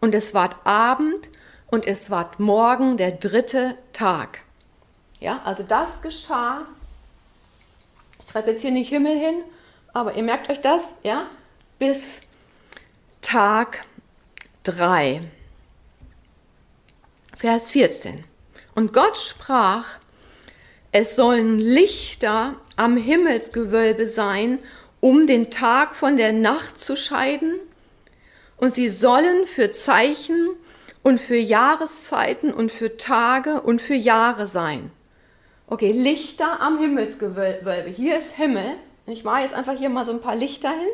[0.00, 1.28] Und es ward Abend
[1.66, 4.40] und es ward Morgen der dritte Tag.
[5.20, 6.62] Ja, also das geschah.
[8.24, 9.42] Ich schreibe jetzt hier nicht Himmel hin,
[9.92, 11.26] aber ihr merkt euch das, ja,
[11.78, 12.20] bis
[13.20, 13.84] Tag
[14.64, 15.22] 3.
[17.38, 18.24] Vers 14.
[18.74, 19.86] Und Gott sprach,
[20.92, 24.58] es sollen Lichter am Himmelsgewölbe sein,
[25.00, 27.54] um den Tag von der Nacht zu scheiden,
[28.58, 30.50] und sie sollen für Zeichen
[31.02, 34.90] und für Jahreszeiten und für Tage und für Jahre sein.
[35.66, 37.84] Okay, Lichter am Himmelsgewölbe.
[37.96, 38.74] Hier ist Himmel.
[39.06, 40.90] Ich mache jetzt einfach hier mal so ein paar Lichter hin.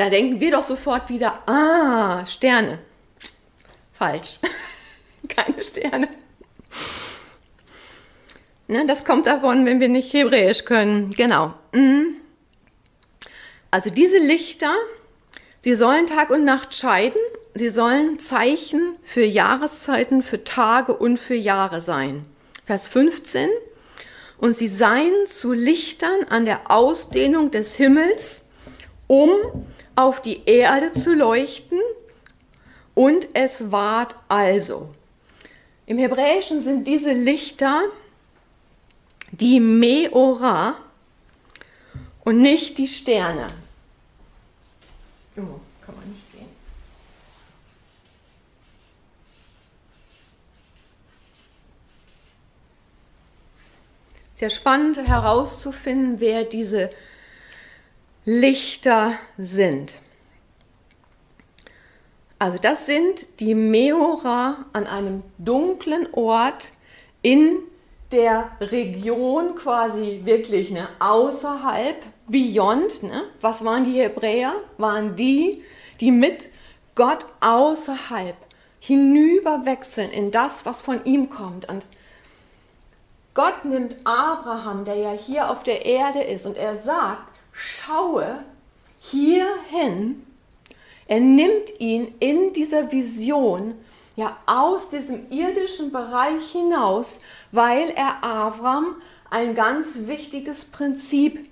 [0.00, 2.78] Da denken wir doch sofort wieder, ah, Sterne.
[3.92, 4.38] Falsch.
[5.28, 6.08] Keine Sterne.
[8.66, 11.10] Ne, das kommt davon, wenn wir nicht Hebräisch können.
[11.10, 11.52] Genau.
[11.72, 12.14] Mhm.
[13.70, 14.72] Also diese Lichter,
[15.60, 17.20] sie sollen Tag und Nacht scheiden.
[17.52, 22.24] Sie sollen Zeichen für Jahreszeiten, für Tage und für Jahre sein.
[22.64, 23.50] Vers 15.
[24.38, 28.46] Und sie seien zu Lichtern an der Ausdehnung des Himmels,
[29.06, 29.28] um
[30.00, 31.78] auf die Erde zu leuchten
[32.94, 34.90] und es ward also.
[35.86, 37.82] Im Hebräischen sind diese Lichter
[39.30, 40.76] die Meora
[42.24, 43.48] und nicht die Sterne.
[45.36, 46.48] Oh, kann man nicht sehen.
[54.34, 56.90] Sehr spannend herauszufinden, wer diese
[58.32, 59.98] Lichter sind.
[62.38, 66.70] Also das sind die Meora an einem dunklen Ort
[67.22, 67.58] in
[68.12, 71.96] der Region quasi wirklich ne, außerhalb,
[72.28, 73.02] beyond.
[73.02, 73.24] Ne?
[73.40, 74.54] Was waren die Hebräer?
[74.78, 75.64] Waren die,
[75.98, 76.50] die mit
[76.94, 78.36] Gott außerhalb
[78.78, 81.68] hinüberwechseln in das, was von ihm kommt.
[81.68, 81.88] Und
[83.34, 88.44] Gott nimmt Abraham, der ja hier auf der Erde ist, und er sagt, schaue
[89.00, 90.26] hierhin.
[91.06, 93.74] Er nimmt ihn in dieser Vision
[94.16, 97.20] ja aus diesem irdischen Bereich hinaus,
[97.52, 98.96] weil er Avram
[99.30, 101.48] ein ganz wichtiges Prinzip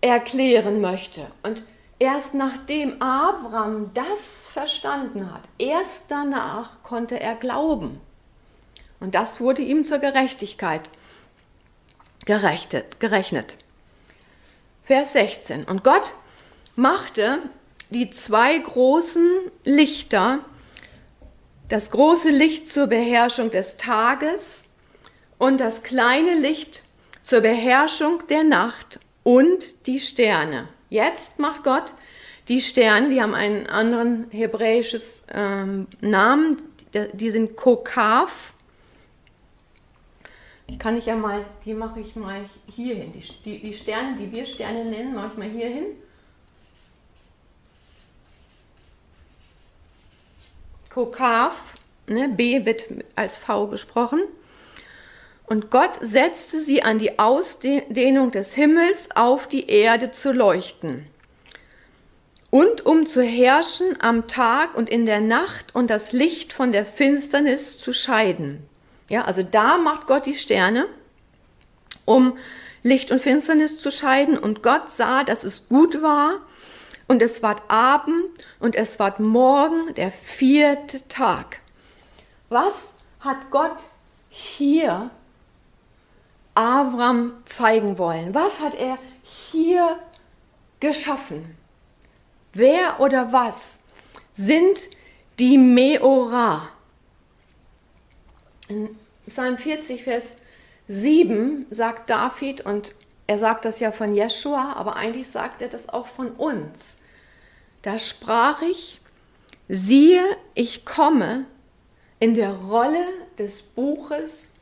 [0.00, 1.26] erklären möchte.
[1.42, 1.62] Und
[1.98, 8.00] erst nachdem Avram das verstanden hat, erst danach konnte er glauben.
[9.00, 10.90] Und das wurde ihm zur Gerechtigkeit
[12.24, 13.00] gerechnet.
[13.00, 13.58] gerechnet.
[14.84, 15.64] Vers 16.
[15.64, 16.12] Und Gott
[16.76, 17.38] machte
[17.90, 19.26] die zwei großen
[19.64, 20.40] Lichter,
[21.68, 24.64] das große Licht zur Beherrschung des Tages
[25.38, 26.82] und das kleine Licht
[27.22, 30.68] zur Beherrschung der Nacht und die Sterne.
[30.90, 31.94] Jetzt macht Gott
[32.48, 36.58] die Sterne, die haben einen anderen hebräisches ähm, Namen,
[37.14, 38.53] die sind Kokav
[40.68, 43.12] die kann ich ja mal, die mache ich mal hier hin.
[43.44, 45.86] Die, die, Sterne, die wir Sterne nennen, mache ich mal hier hin.
[50.88, 51.74] Kokav,
[52.06, 54.22] ne, B wird als V gesprochen.
[55.46, 61.06] Und Gott setzte sie an die Ausdehnung des Himmels auf die Erde zu leuchten.
[62.48, 66.86] Und um zu herrschen am Tag und in der Nacht und das Licht von der
[66.86, 68.66] Finsternis zu scheiden.
[69.08, 70.86] Ja, also da macht Gott die Sterne,
[72.04, 72.36] um
[72.82, 74.38] Licht und Finsternis zu scheiden.
[74.38, 76.40] Und Gott sah, dass es gut war.
[77.06, 78.24] Und es ward Abend
[78.60, 81.60] und es ward Morgen, der vierte Tag.
[82.48, 83.76] Was hat Gott
[84.30, 85.10] hier
[86.54, 88.34] Avram zeigen wollen?
[88.34, 89.98] Was hat er hier
[90.80, 91.56] geschaffen?
[92.54, 93.80] Wer oder was
[94.32, 94.88] sind
[95.38, 96.68] die Meora?
[98.68, 98.96] In
[99.26, 100.38] Psalm 40, Vers
[100.88, 102.94] 7 sagt David, und
[103.26, 106.98] er sagt das ja von Jeschua, aber eigentlich sagt er das auch von uns.
[107.82, 109.00] Da sprach ich,
[109.68, 110.22] siehe,
[110.54, 111.46] ich komme,
[112.20, 113.06] in der Rolle
[113.38, 114.52] des Buches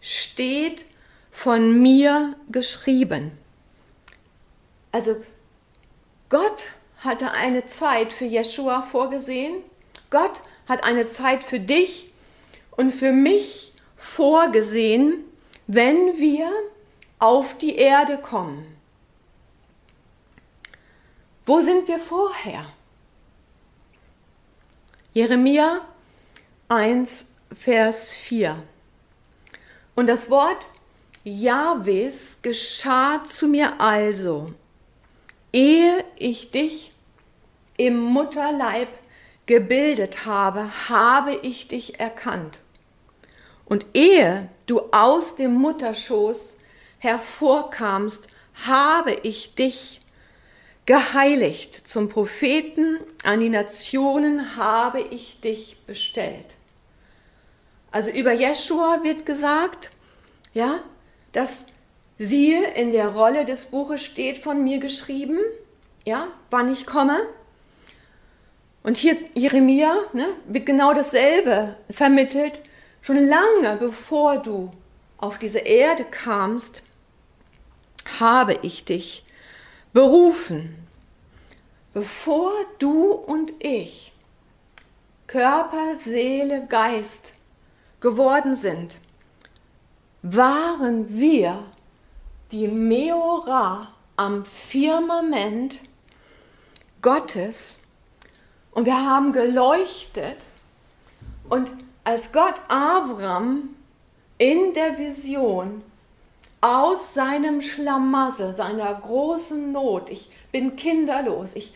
[0.00, 0.86] steht
[1.30, 3.32] von mir geschrieben.
[4.90, 5.16] Also
[6.28, 9.62] Gott hatte eine Zeit für Jeschua vorgesehen.
[10.10, 12.13] Gott hat eine Zeit für dich
[12.76, 15.24] und für mich vorgesehen,
[15.66, 16.50] wenn wir
[17.18, 18.76] auf die Erde kommen.
[21.46, 22.66] Wo sind wir vorher?
[25.12, 25.82] Jeremia
[26.68, 28.62] 1, Vers 4.
[29.94, 30.66] Und das Wort
[31.22, 34.52] Jahwes geschah zu mir also,
[35.52, 36.92] ehe ich dich
[37.76, 38.88] im Mutterleib
[39.46, 42.60] gebildet habe, habe ich dich erkannt.
[43.66, 46.56] Und ehe du aus dem Mutterschoß
[46.98, 48.28] hervorkamst,
[48.66, 50.00] habe ich dich
[50.86, 51.74] geheiligt.
[51.74, 56.56] Zum Propheten an die Nationen habe ich dich bestellt.
[57.90, 59.90] Also über Jeschua wird gesagt,
[60.52, 60.80] ja,
[61.32, 61.66] dass
[62.18, 65.38] siehe in der Rolle des Buches steht von mir geschrieben,
[66.04, 67.16] ja, wann ich komme.
[68.82, 72.62] Und hier Jeremia ne, wird genau dasselbe vermittelt.
[73.04, 74.70] Schon lange bevor du
[75.18, 76.82] auf diese Erde kamst,
[78.18, 79.26] habe ich dich
[79.92, 80.74] berufen.
[81.92, 84.10] Bevor du und ich
[85.26, 87.34] Körper, Seele, Geist
[88.00, 88.96] geworden sind,
[90.22, 91.62] waren wir
[92.52, 95.80] die Meora am Firmament
[97.02, 97.80] Gottes
[98.70, 100.48] und wir haben geleuchtet
[101.50, 103.74] und als Gott Avram
[104.38, 105.82] in der Vision
[106.60, 111.74] aus seinem Schlamassel, seiner großen Not, ich bin kinderlos, ich,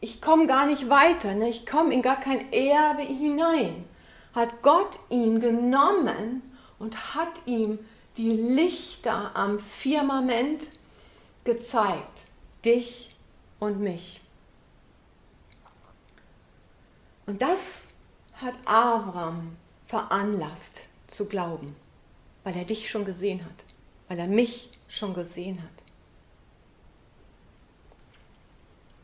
[0.00, 1.48] ich komme gar nicht weiter, ne?
[1.48, 3.84] ich komme in gar kein Erbe hinein,
[4.34, 6.42] hat Gott ihn genommen
[6.78, 7.78] und hat ihm
[8.16, 10.68] die Lichter am Firmament
[11.44, 12.24] gezeigt,
[12.64, 13.14] dich
[13.58, 14.20] und mich.
[17.26, 17.94] Und das
[18.40, 21.74] hat Avram veranlasst zu glauben,
[22.44, 23.64] weil er dich schon gesehen hat,
[24.08, 25.70] weil er mich schon gesehen hat.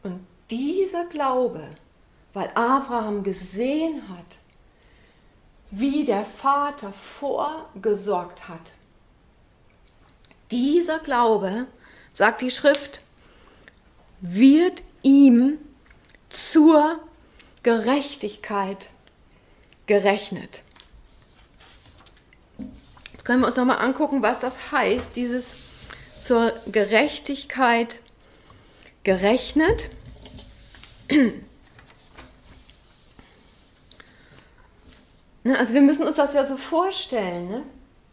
[0.03, 1.69] Und dieser Glaube,
[2.33, 4.39] weil Abraham gesehen hat,
[5.71, 8.75] wie der Vater vorgesorgt hat,
[10.51, 11.67] dieser Glaube,
[12.13, 13.03] sagt die Schrift,
[14.21, 15.59] wird ihm
[16.29, 17.01] zur
[17.65, 18.91] Gerechtigkeit
[19.87, 20.63] gerechnet.
[23.13, 25.59] Jetzt können wir uns nochmal angucken, was das heißt, dieses
[26.19, 27.99] zur Gerechtigkeit
[29.05, 29.91] gerechnet.
[35.45, 37.49] Ne, also wir müssen uns das ja so vorstellen.
[37.49, 37.63] Ne?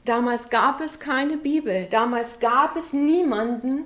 [0.06, 1.86] Damals gab es keine Bibel.
[1.90, 3.86] Damals gab es niemanden,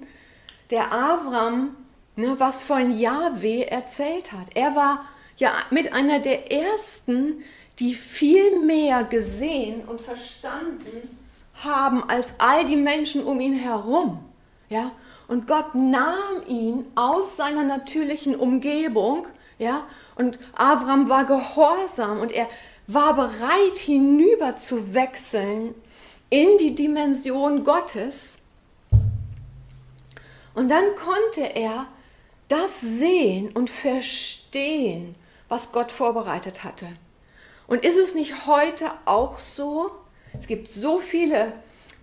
[0.69, 1.75] der Avram
[2.17, 4.47] ne, was von Yahweh erzählt hat.
[4.55, 5.05] Er war
[5.37, 7.43] ja mit einer der ersten,
[7.79, 11.15] die viel mehr gesehen und verstanden
[11.63, 14.23] haben als all die Menschen um ihn herum.
[14.69, 14.91] Ja?
[15.27, 19.27] Und Gott nahm ihn aus seiner natürlichen Umgebung,
[19.59, 22.47] ja, und Avram war gehorsam und er
[22.85, 25.73] war bereit hinüber zu wechseln
[26.29, 28.39] in die Dimension Gottes.
[30.53, 31.87] Und dann konnte er
[32.47, 35.15] das sehen und verstehen,
[35.49, 36.87] was Gott vorbereitet hatte.
[37.67, 39.91] Und ist es nicht heute auch so?
[40.37, 41.53] Es gibt so viele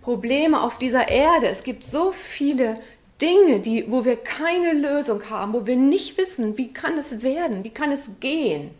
[0.01, 2.79] Probleme auf dieser Erde, es gibt so viele
[3.19, 7.63] Dinge, die, wo wir keine Lösung haben, wo wir nicht wissen, wie kann es werden,
[7.63, 8.71] wie kann es gehen.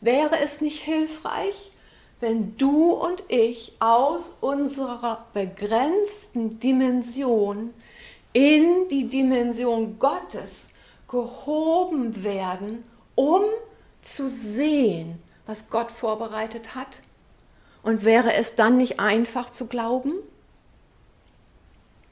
[0.00, 1.70] Wäre es nicht hilfreich,
[2.20, 7.72] wenn du und ich aus unserer begrenzten Dimension
[8.32, 10.68] in die Dimension Gottes
[11.08, 12.84] gehoben werden,
[13.14, 13.42] um
[14.02, 17.00] zu sehen, was Gott vorbereitet hat?
[17.82, 20.12] Und wäre es dann nicht einfach zu glauben?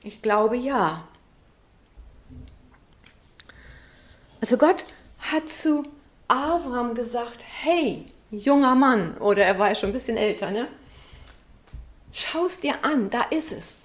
[0.03, 1.09] Ich glaube ja.
[4.41, 4.87] Also Gott
[5.20, 5.82] hat zu
[6.28, 10.68] Avram gesagt, hey, junger Mann, oder er war ja schon ein bisschen älter, ne?
[12.12, 13.82] Schau es dir an, da ist es.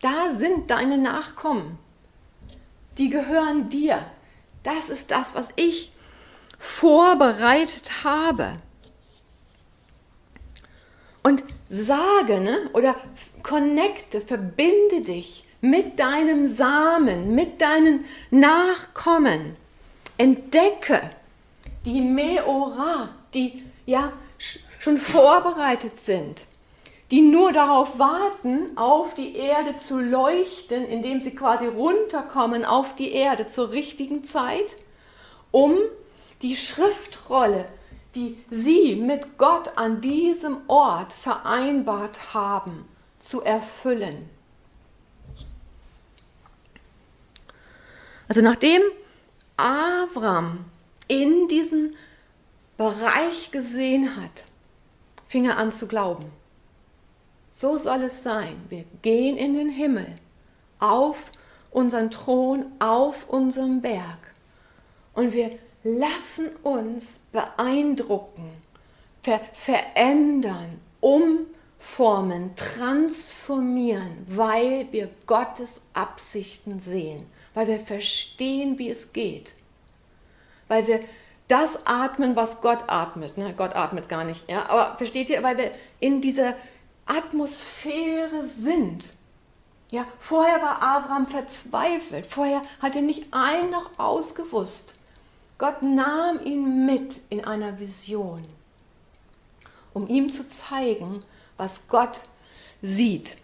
[0.00, 1.78] Da sind deine Nachkommen.
[2.96, 4.04] Die gehören dir.
[4.62, 5.92] Das ist das, was ich
[6.58, 8.54] vorbereitet habe.
[11.22, 12.96] Und sage, ne, oder
[13.42, 19.56] connecte, verbinde dich mit deinem Samen, mit deinen Nachkommen.
[20.16, 21.00] Entdecke
[21.84, 24.12] die Meora, die ja
[24.78, 26.44] schon vorbereitet sind,
[27.10, 33.12] die nur darauf warten, auf die Erde zu leuchten, indem sie quasi runterkommen auf die
[33.12, 34.76] Erde zur richtigen Zeit,
[35.50, 35.76] um
[36.42, 37.66] die Schriftrolle,
[38.14, 42.86] die sie mit Gott an diesem Ort vereinbart haben,
[43.18, 44.28] zu erfüllen.
[48.28, 48.82] Also nachdem
[49.56, 50.64] Avram
[51.08, 51.96] in diesen
[52.76, 54.44] Bereich gesehen hat
[55.30, 56.32] fing er an zu glauben.
[57.52, 58.60] So soll es sein.
[58.68, 60.16] Wir gehen in den Himmel,
[60.80, 61.30] auf
[61.70, 64.18] unseren Thron, auf unserem Berg.
[65.14, 68.50] Und wir lassen uns beeindrucken,
[69.22, 79.54] ver verändern, umformen, transformieren, weil wir Gottes Absichten sehen, weil wir verstehen, wie es geht,
[80.68, 81.00] weil wir
[81.48, 83.36] das atmen, was Gott atmet.
[83.36, 83.54] Ne?
[83.56, 84.68] Gott atmet gar nicht, ja?
[84.68, 86.54] aber versteht ihr, weil wir in dieser
[87.06, 89.10] Atmosphäre sind.
[89.90, 94.94] Ja, vorher war Abraham verzweifelt, vorher hat er nicht ein noch ausgewusst.
[95.60, 98.46] Gott nahm ihn mit in einer Vision,
[99.92, 101.22] um ihm zu zeigen,
[101.58, 102.22] was Gott
[102.80, 103.36] sieht.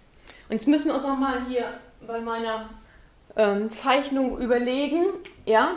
[0.48, 2.70] Und jetzt müssen wir uns noch mal hier bei meiner
[3.36, 5.04] ähm, Zeichnung überlegen,
[5.44, 5.72] ja,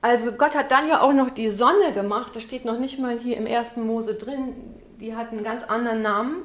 [0.00, 3.18] also Gott hat dann ja auch noch die Sonne gemacht, das steht noch nicht mal
[3.18, 4.54] hier im ersten Mose drin,
[4.98, 6.44] die hat einen ganz anderen Namen.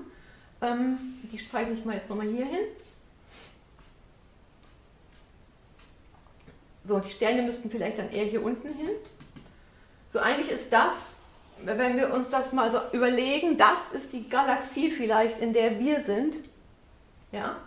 [0.62, 0.98] Ähm,
[1.32, 2.66] die zeige ich mal jetzt nochmal hier hin.
[6.84, 8.90] So, die Sterne müssten vielleicht dann eher hier unten hin.
[10.12, 11.18] So, eigentlich ist das,
[11.64, 15.99] wenn wir uns das mal so überlegen, das ist die Galaxie vielleicht, in der wir
[16.01, 16.38] sind.
[17.32, 17.57] Ja?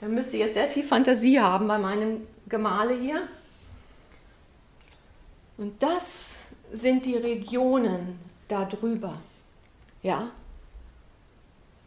[0.00, 3.22] Da müsst ihr jetzt sehr viel Fantasie haben bei meinem Gemale hier.
[5.56, 9.14] Und das sind die Regionen darüber.
[10.02, 10.30] Ja?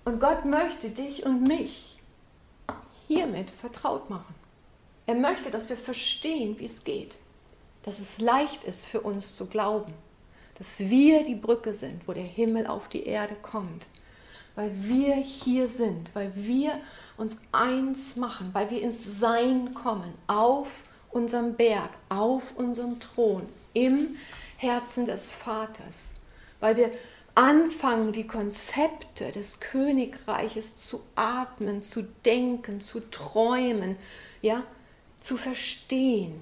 [0.05, 1.99] Und Gott möchte dich und mich
[3.07, 4.33] hiermit vertraut machen.
[5.05, 7.17] Er möchte, dass wir verstehen, wie es geht.
[7.89, 9.95] Dass es leicht ist für uns zu glauben.
[10.59, 13.87] Dass wir die Brücke sind, wo der Himmel auf die Erde kommt.
[14.53, 16.79] Weil wir hier sind, weil wir
[17.17, 24.17] uns eins machen, weil wir ins Sein kommen, auf unserem Berg, auf unserem Thron, im
[24.57, 26.13] Herzen des Vaters,
[26.59, 26.91] weil wir
[27.33, 33.95] anfangen, die Konzepte des Königreiches zu atmen, zu denken, zu träumen,
[34.43, 34.61] ja,
[35.19, 36.39] zu verstehen.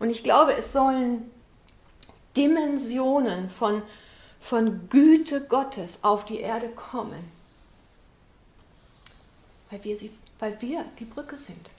[0.00, 1.30] Und ich glaube, es sollen
[2.36, 3.82] Dimensionen von,
[4.40, 7.30] von Güte Gottes auf die Erde kommen,
[9.70, 11.70] weil wir, sie, weil wir die Brücke sind,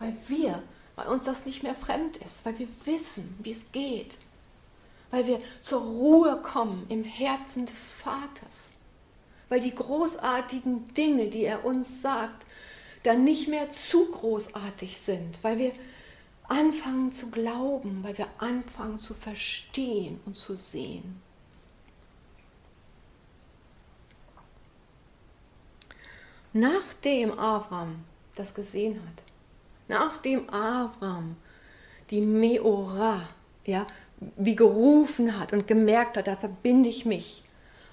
[0.00, 0.60] weil wir
[0.96, 4.18] weil uns das nicht mehr fremd ist, weil wir wissen, wie es geht,
[5.10, 8.70] weil wir zur Ruhe kommen im Herzen des Vaters,
[9.48, 12.46] weil die großartigen Dinge, die er uns sagt,
[13.04, 15.72] dann nicht mehr zu großartig sind, weil wir
[16.48, 21.20] anfangen zu glauben, weil wir anfangen zu verstehen und zu sehen.
[26.52, 29.22] Nachdem Abraham das gesehen hat,
[29.88, 31.36] nachdem Abraham
[32.10, 33.28] die Meora,
[33.64, 33.86] ja,
[34.36, 37.42] wie gerufen hat und gemerkt hat, da verbinde ich mich.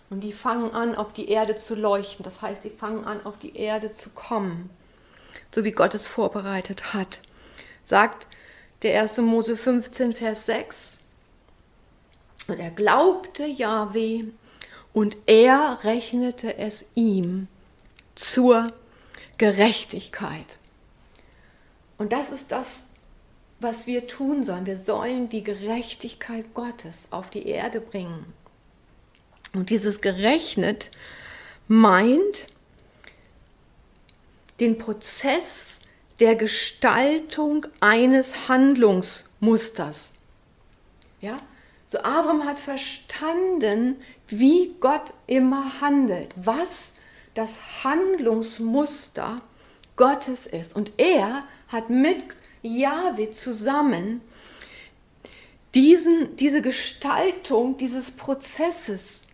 [0.09, 2.23] Und die fangen an, auf die Erde zu leuchten.
[2.23, 4.69] Das heißt, die fangen an, auf die Erde zu kommen,
[5.51, 7.19] so wie Gott es vorbereitet hat.
[7.83, 8.27] Sagt
[8.83, 9.17] der 1.
[9.19, 10.97] Mose 15, Vers 6.
[12.47, 14.25] Und er glaubte Yahweh
[14.91, 17.47] und er rechnete es ihm
[18.15, 18.71] zur
[19.37, 20.57] Gerechtigkeit.
[21.97, 22.89] Und das ist das,
[23.59, 24.65] was wir tun sollen.
[24.65, 28.25] Wir sollen die Gerechtigkeit Gottes auf die Erde bringen.
[29.53, 30.91] Und dieses gerechnet
[31.67, 32.47] meint
[34.59, 35.72] den Prozess
[36.23, 40.13] der Gestaltung eines Handlungsmusters.
[41.19, 41.37] Ja?
[41.85, 43.97] So Abraham hat verstanden,
[44.29, 46.93] wie Gott immer handelt, was
[47.33, 49.41] das Handlungsmuster
[49.97, 50.77] Gottes ist.
[50.77, 52.23] Und er hat mit
[52.61, 54.21] Jahwe zusammen
[55.75, 59.27] diesen, diese Gestaltung dieses Prozesses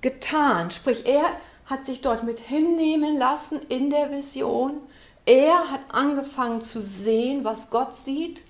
[0.00, 0.72] getan.
[0.72, 4.80] Sprich, er hat sich dort mit hinnehmen lassen in der Vision.
[5.26, 8.42] Er hat angefangen zu sehen, was Gott sieht.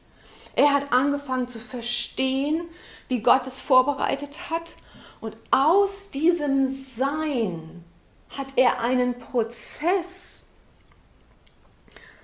[0.56, 2.62] Er hat angefangen zu verstehen,
[3.08, 4.74] wie Gott es vorbereitet hat.
[5.20, 7.84] Und aus diesem Sein
[8.30, 10.44] hat er einen Prozess,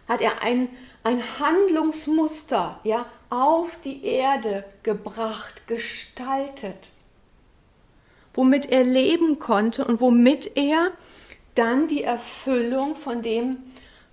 [0.09, 0.69] hat er einen
[1.03, 6.91] ein Handlungsmuster ja, auf die Erde gebracht, gestaltet,
[8.35, 10.93] womit er leben konnte und womit er
[11.55, 13.59] dann die Erfüllung von dem,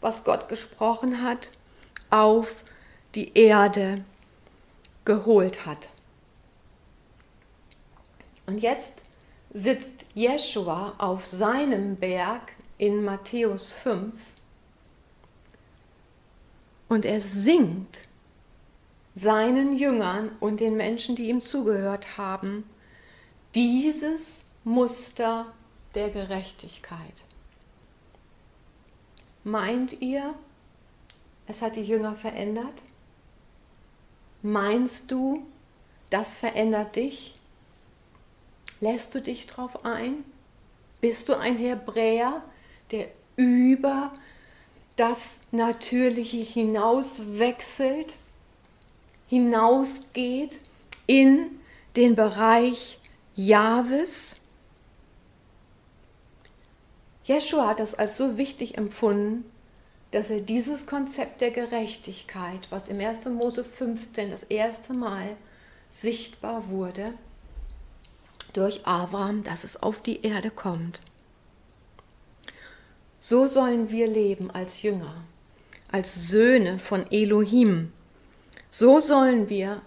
[0.02, 1.50] was Gott gesprochen hat,
[2.10, 2.64] auf
[3.16, 4.04] die Erde
[5.06, 5.90] geholt hat.
[8.46, 9.02] Und jetzt
[9.54, 14.14] sitzt Jeschua auf seinem Berg in Matthäus 5
[16.88, 18.02] und er singt
[19.16, 22.70] seinen Jüngern und den Menschen, die ihm zugehört haben,
[23.56, 25.52] dieses Muster
[25.96, 27.27] der Gerechtigkeit.
[29.48, 30.36] Meint ihr,
[31.48, 32.84] es hat die Jünger verändert?
[34.42, 35.48] Meinst du,
[36.10, 37.34] das verändert dich?
[38.82, 40.26] Lässt du dich drauf ein?
[41.00, 42.44] Bist du ein Hebräer,
[42.92, 44.14] der über
[44.98, 48.18] das Natürliche hinaus wechselt,
[49.28, 50.60] hinausgeht
[51.06, 51.62] in
[51.96, 53.00] den Bereich
[53.38, 54.37] Jahwes?
[57.28, 59.44] Jeschua hat das als so wichtig empfunden,
[60.12, 63.26] dass er dieses Konzept der Gerechtigkeit, was im 1.
[63.26, 65.36] Mose 15 das erste Mal
[65.90, 67.14] sichtbar wurde,
[68.54, 71.02] durch Abraham, dass es auf die Erde kommt.
[73.20, 75.22] So sollen wir leben als Jünger,
[75.92, 77.92] als Söhne von Elohim.
[78.70, 79.82] So sollen wir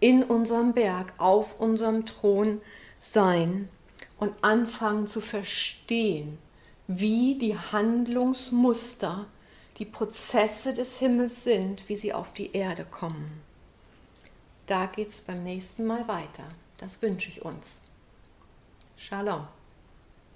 [0.00, 2.62] in unserem Berg, auf unserem Thron
[2.98, 3.68] sein
[4.16, 6.38] und anfangen zu verstehen,
[6.86, 9.26] wie die Handlungsmuster,
[9.78, 13.40] die Prozesse des Himmels sind, wie sie auf die Erde kommen.
[14.66, 16.44] Da geht es beim nächsten Mal weiter.
[16.78, 17.80] Das wünsche ich uns.
[18.96, 19.46] Shalom.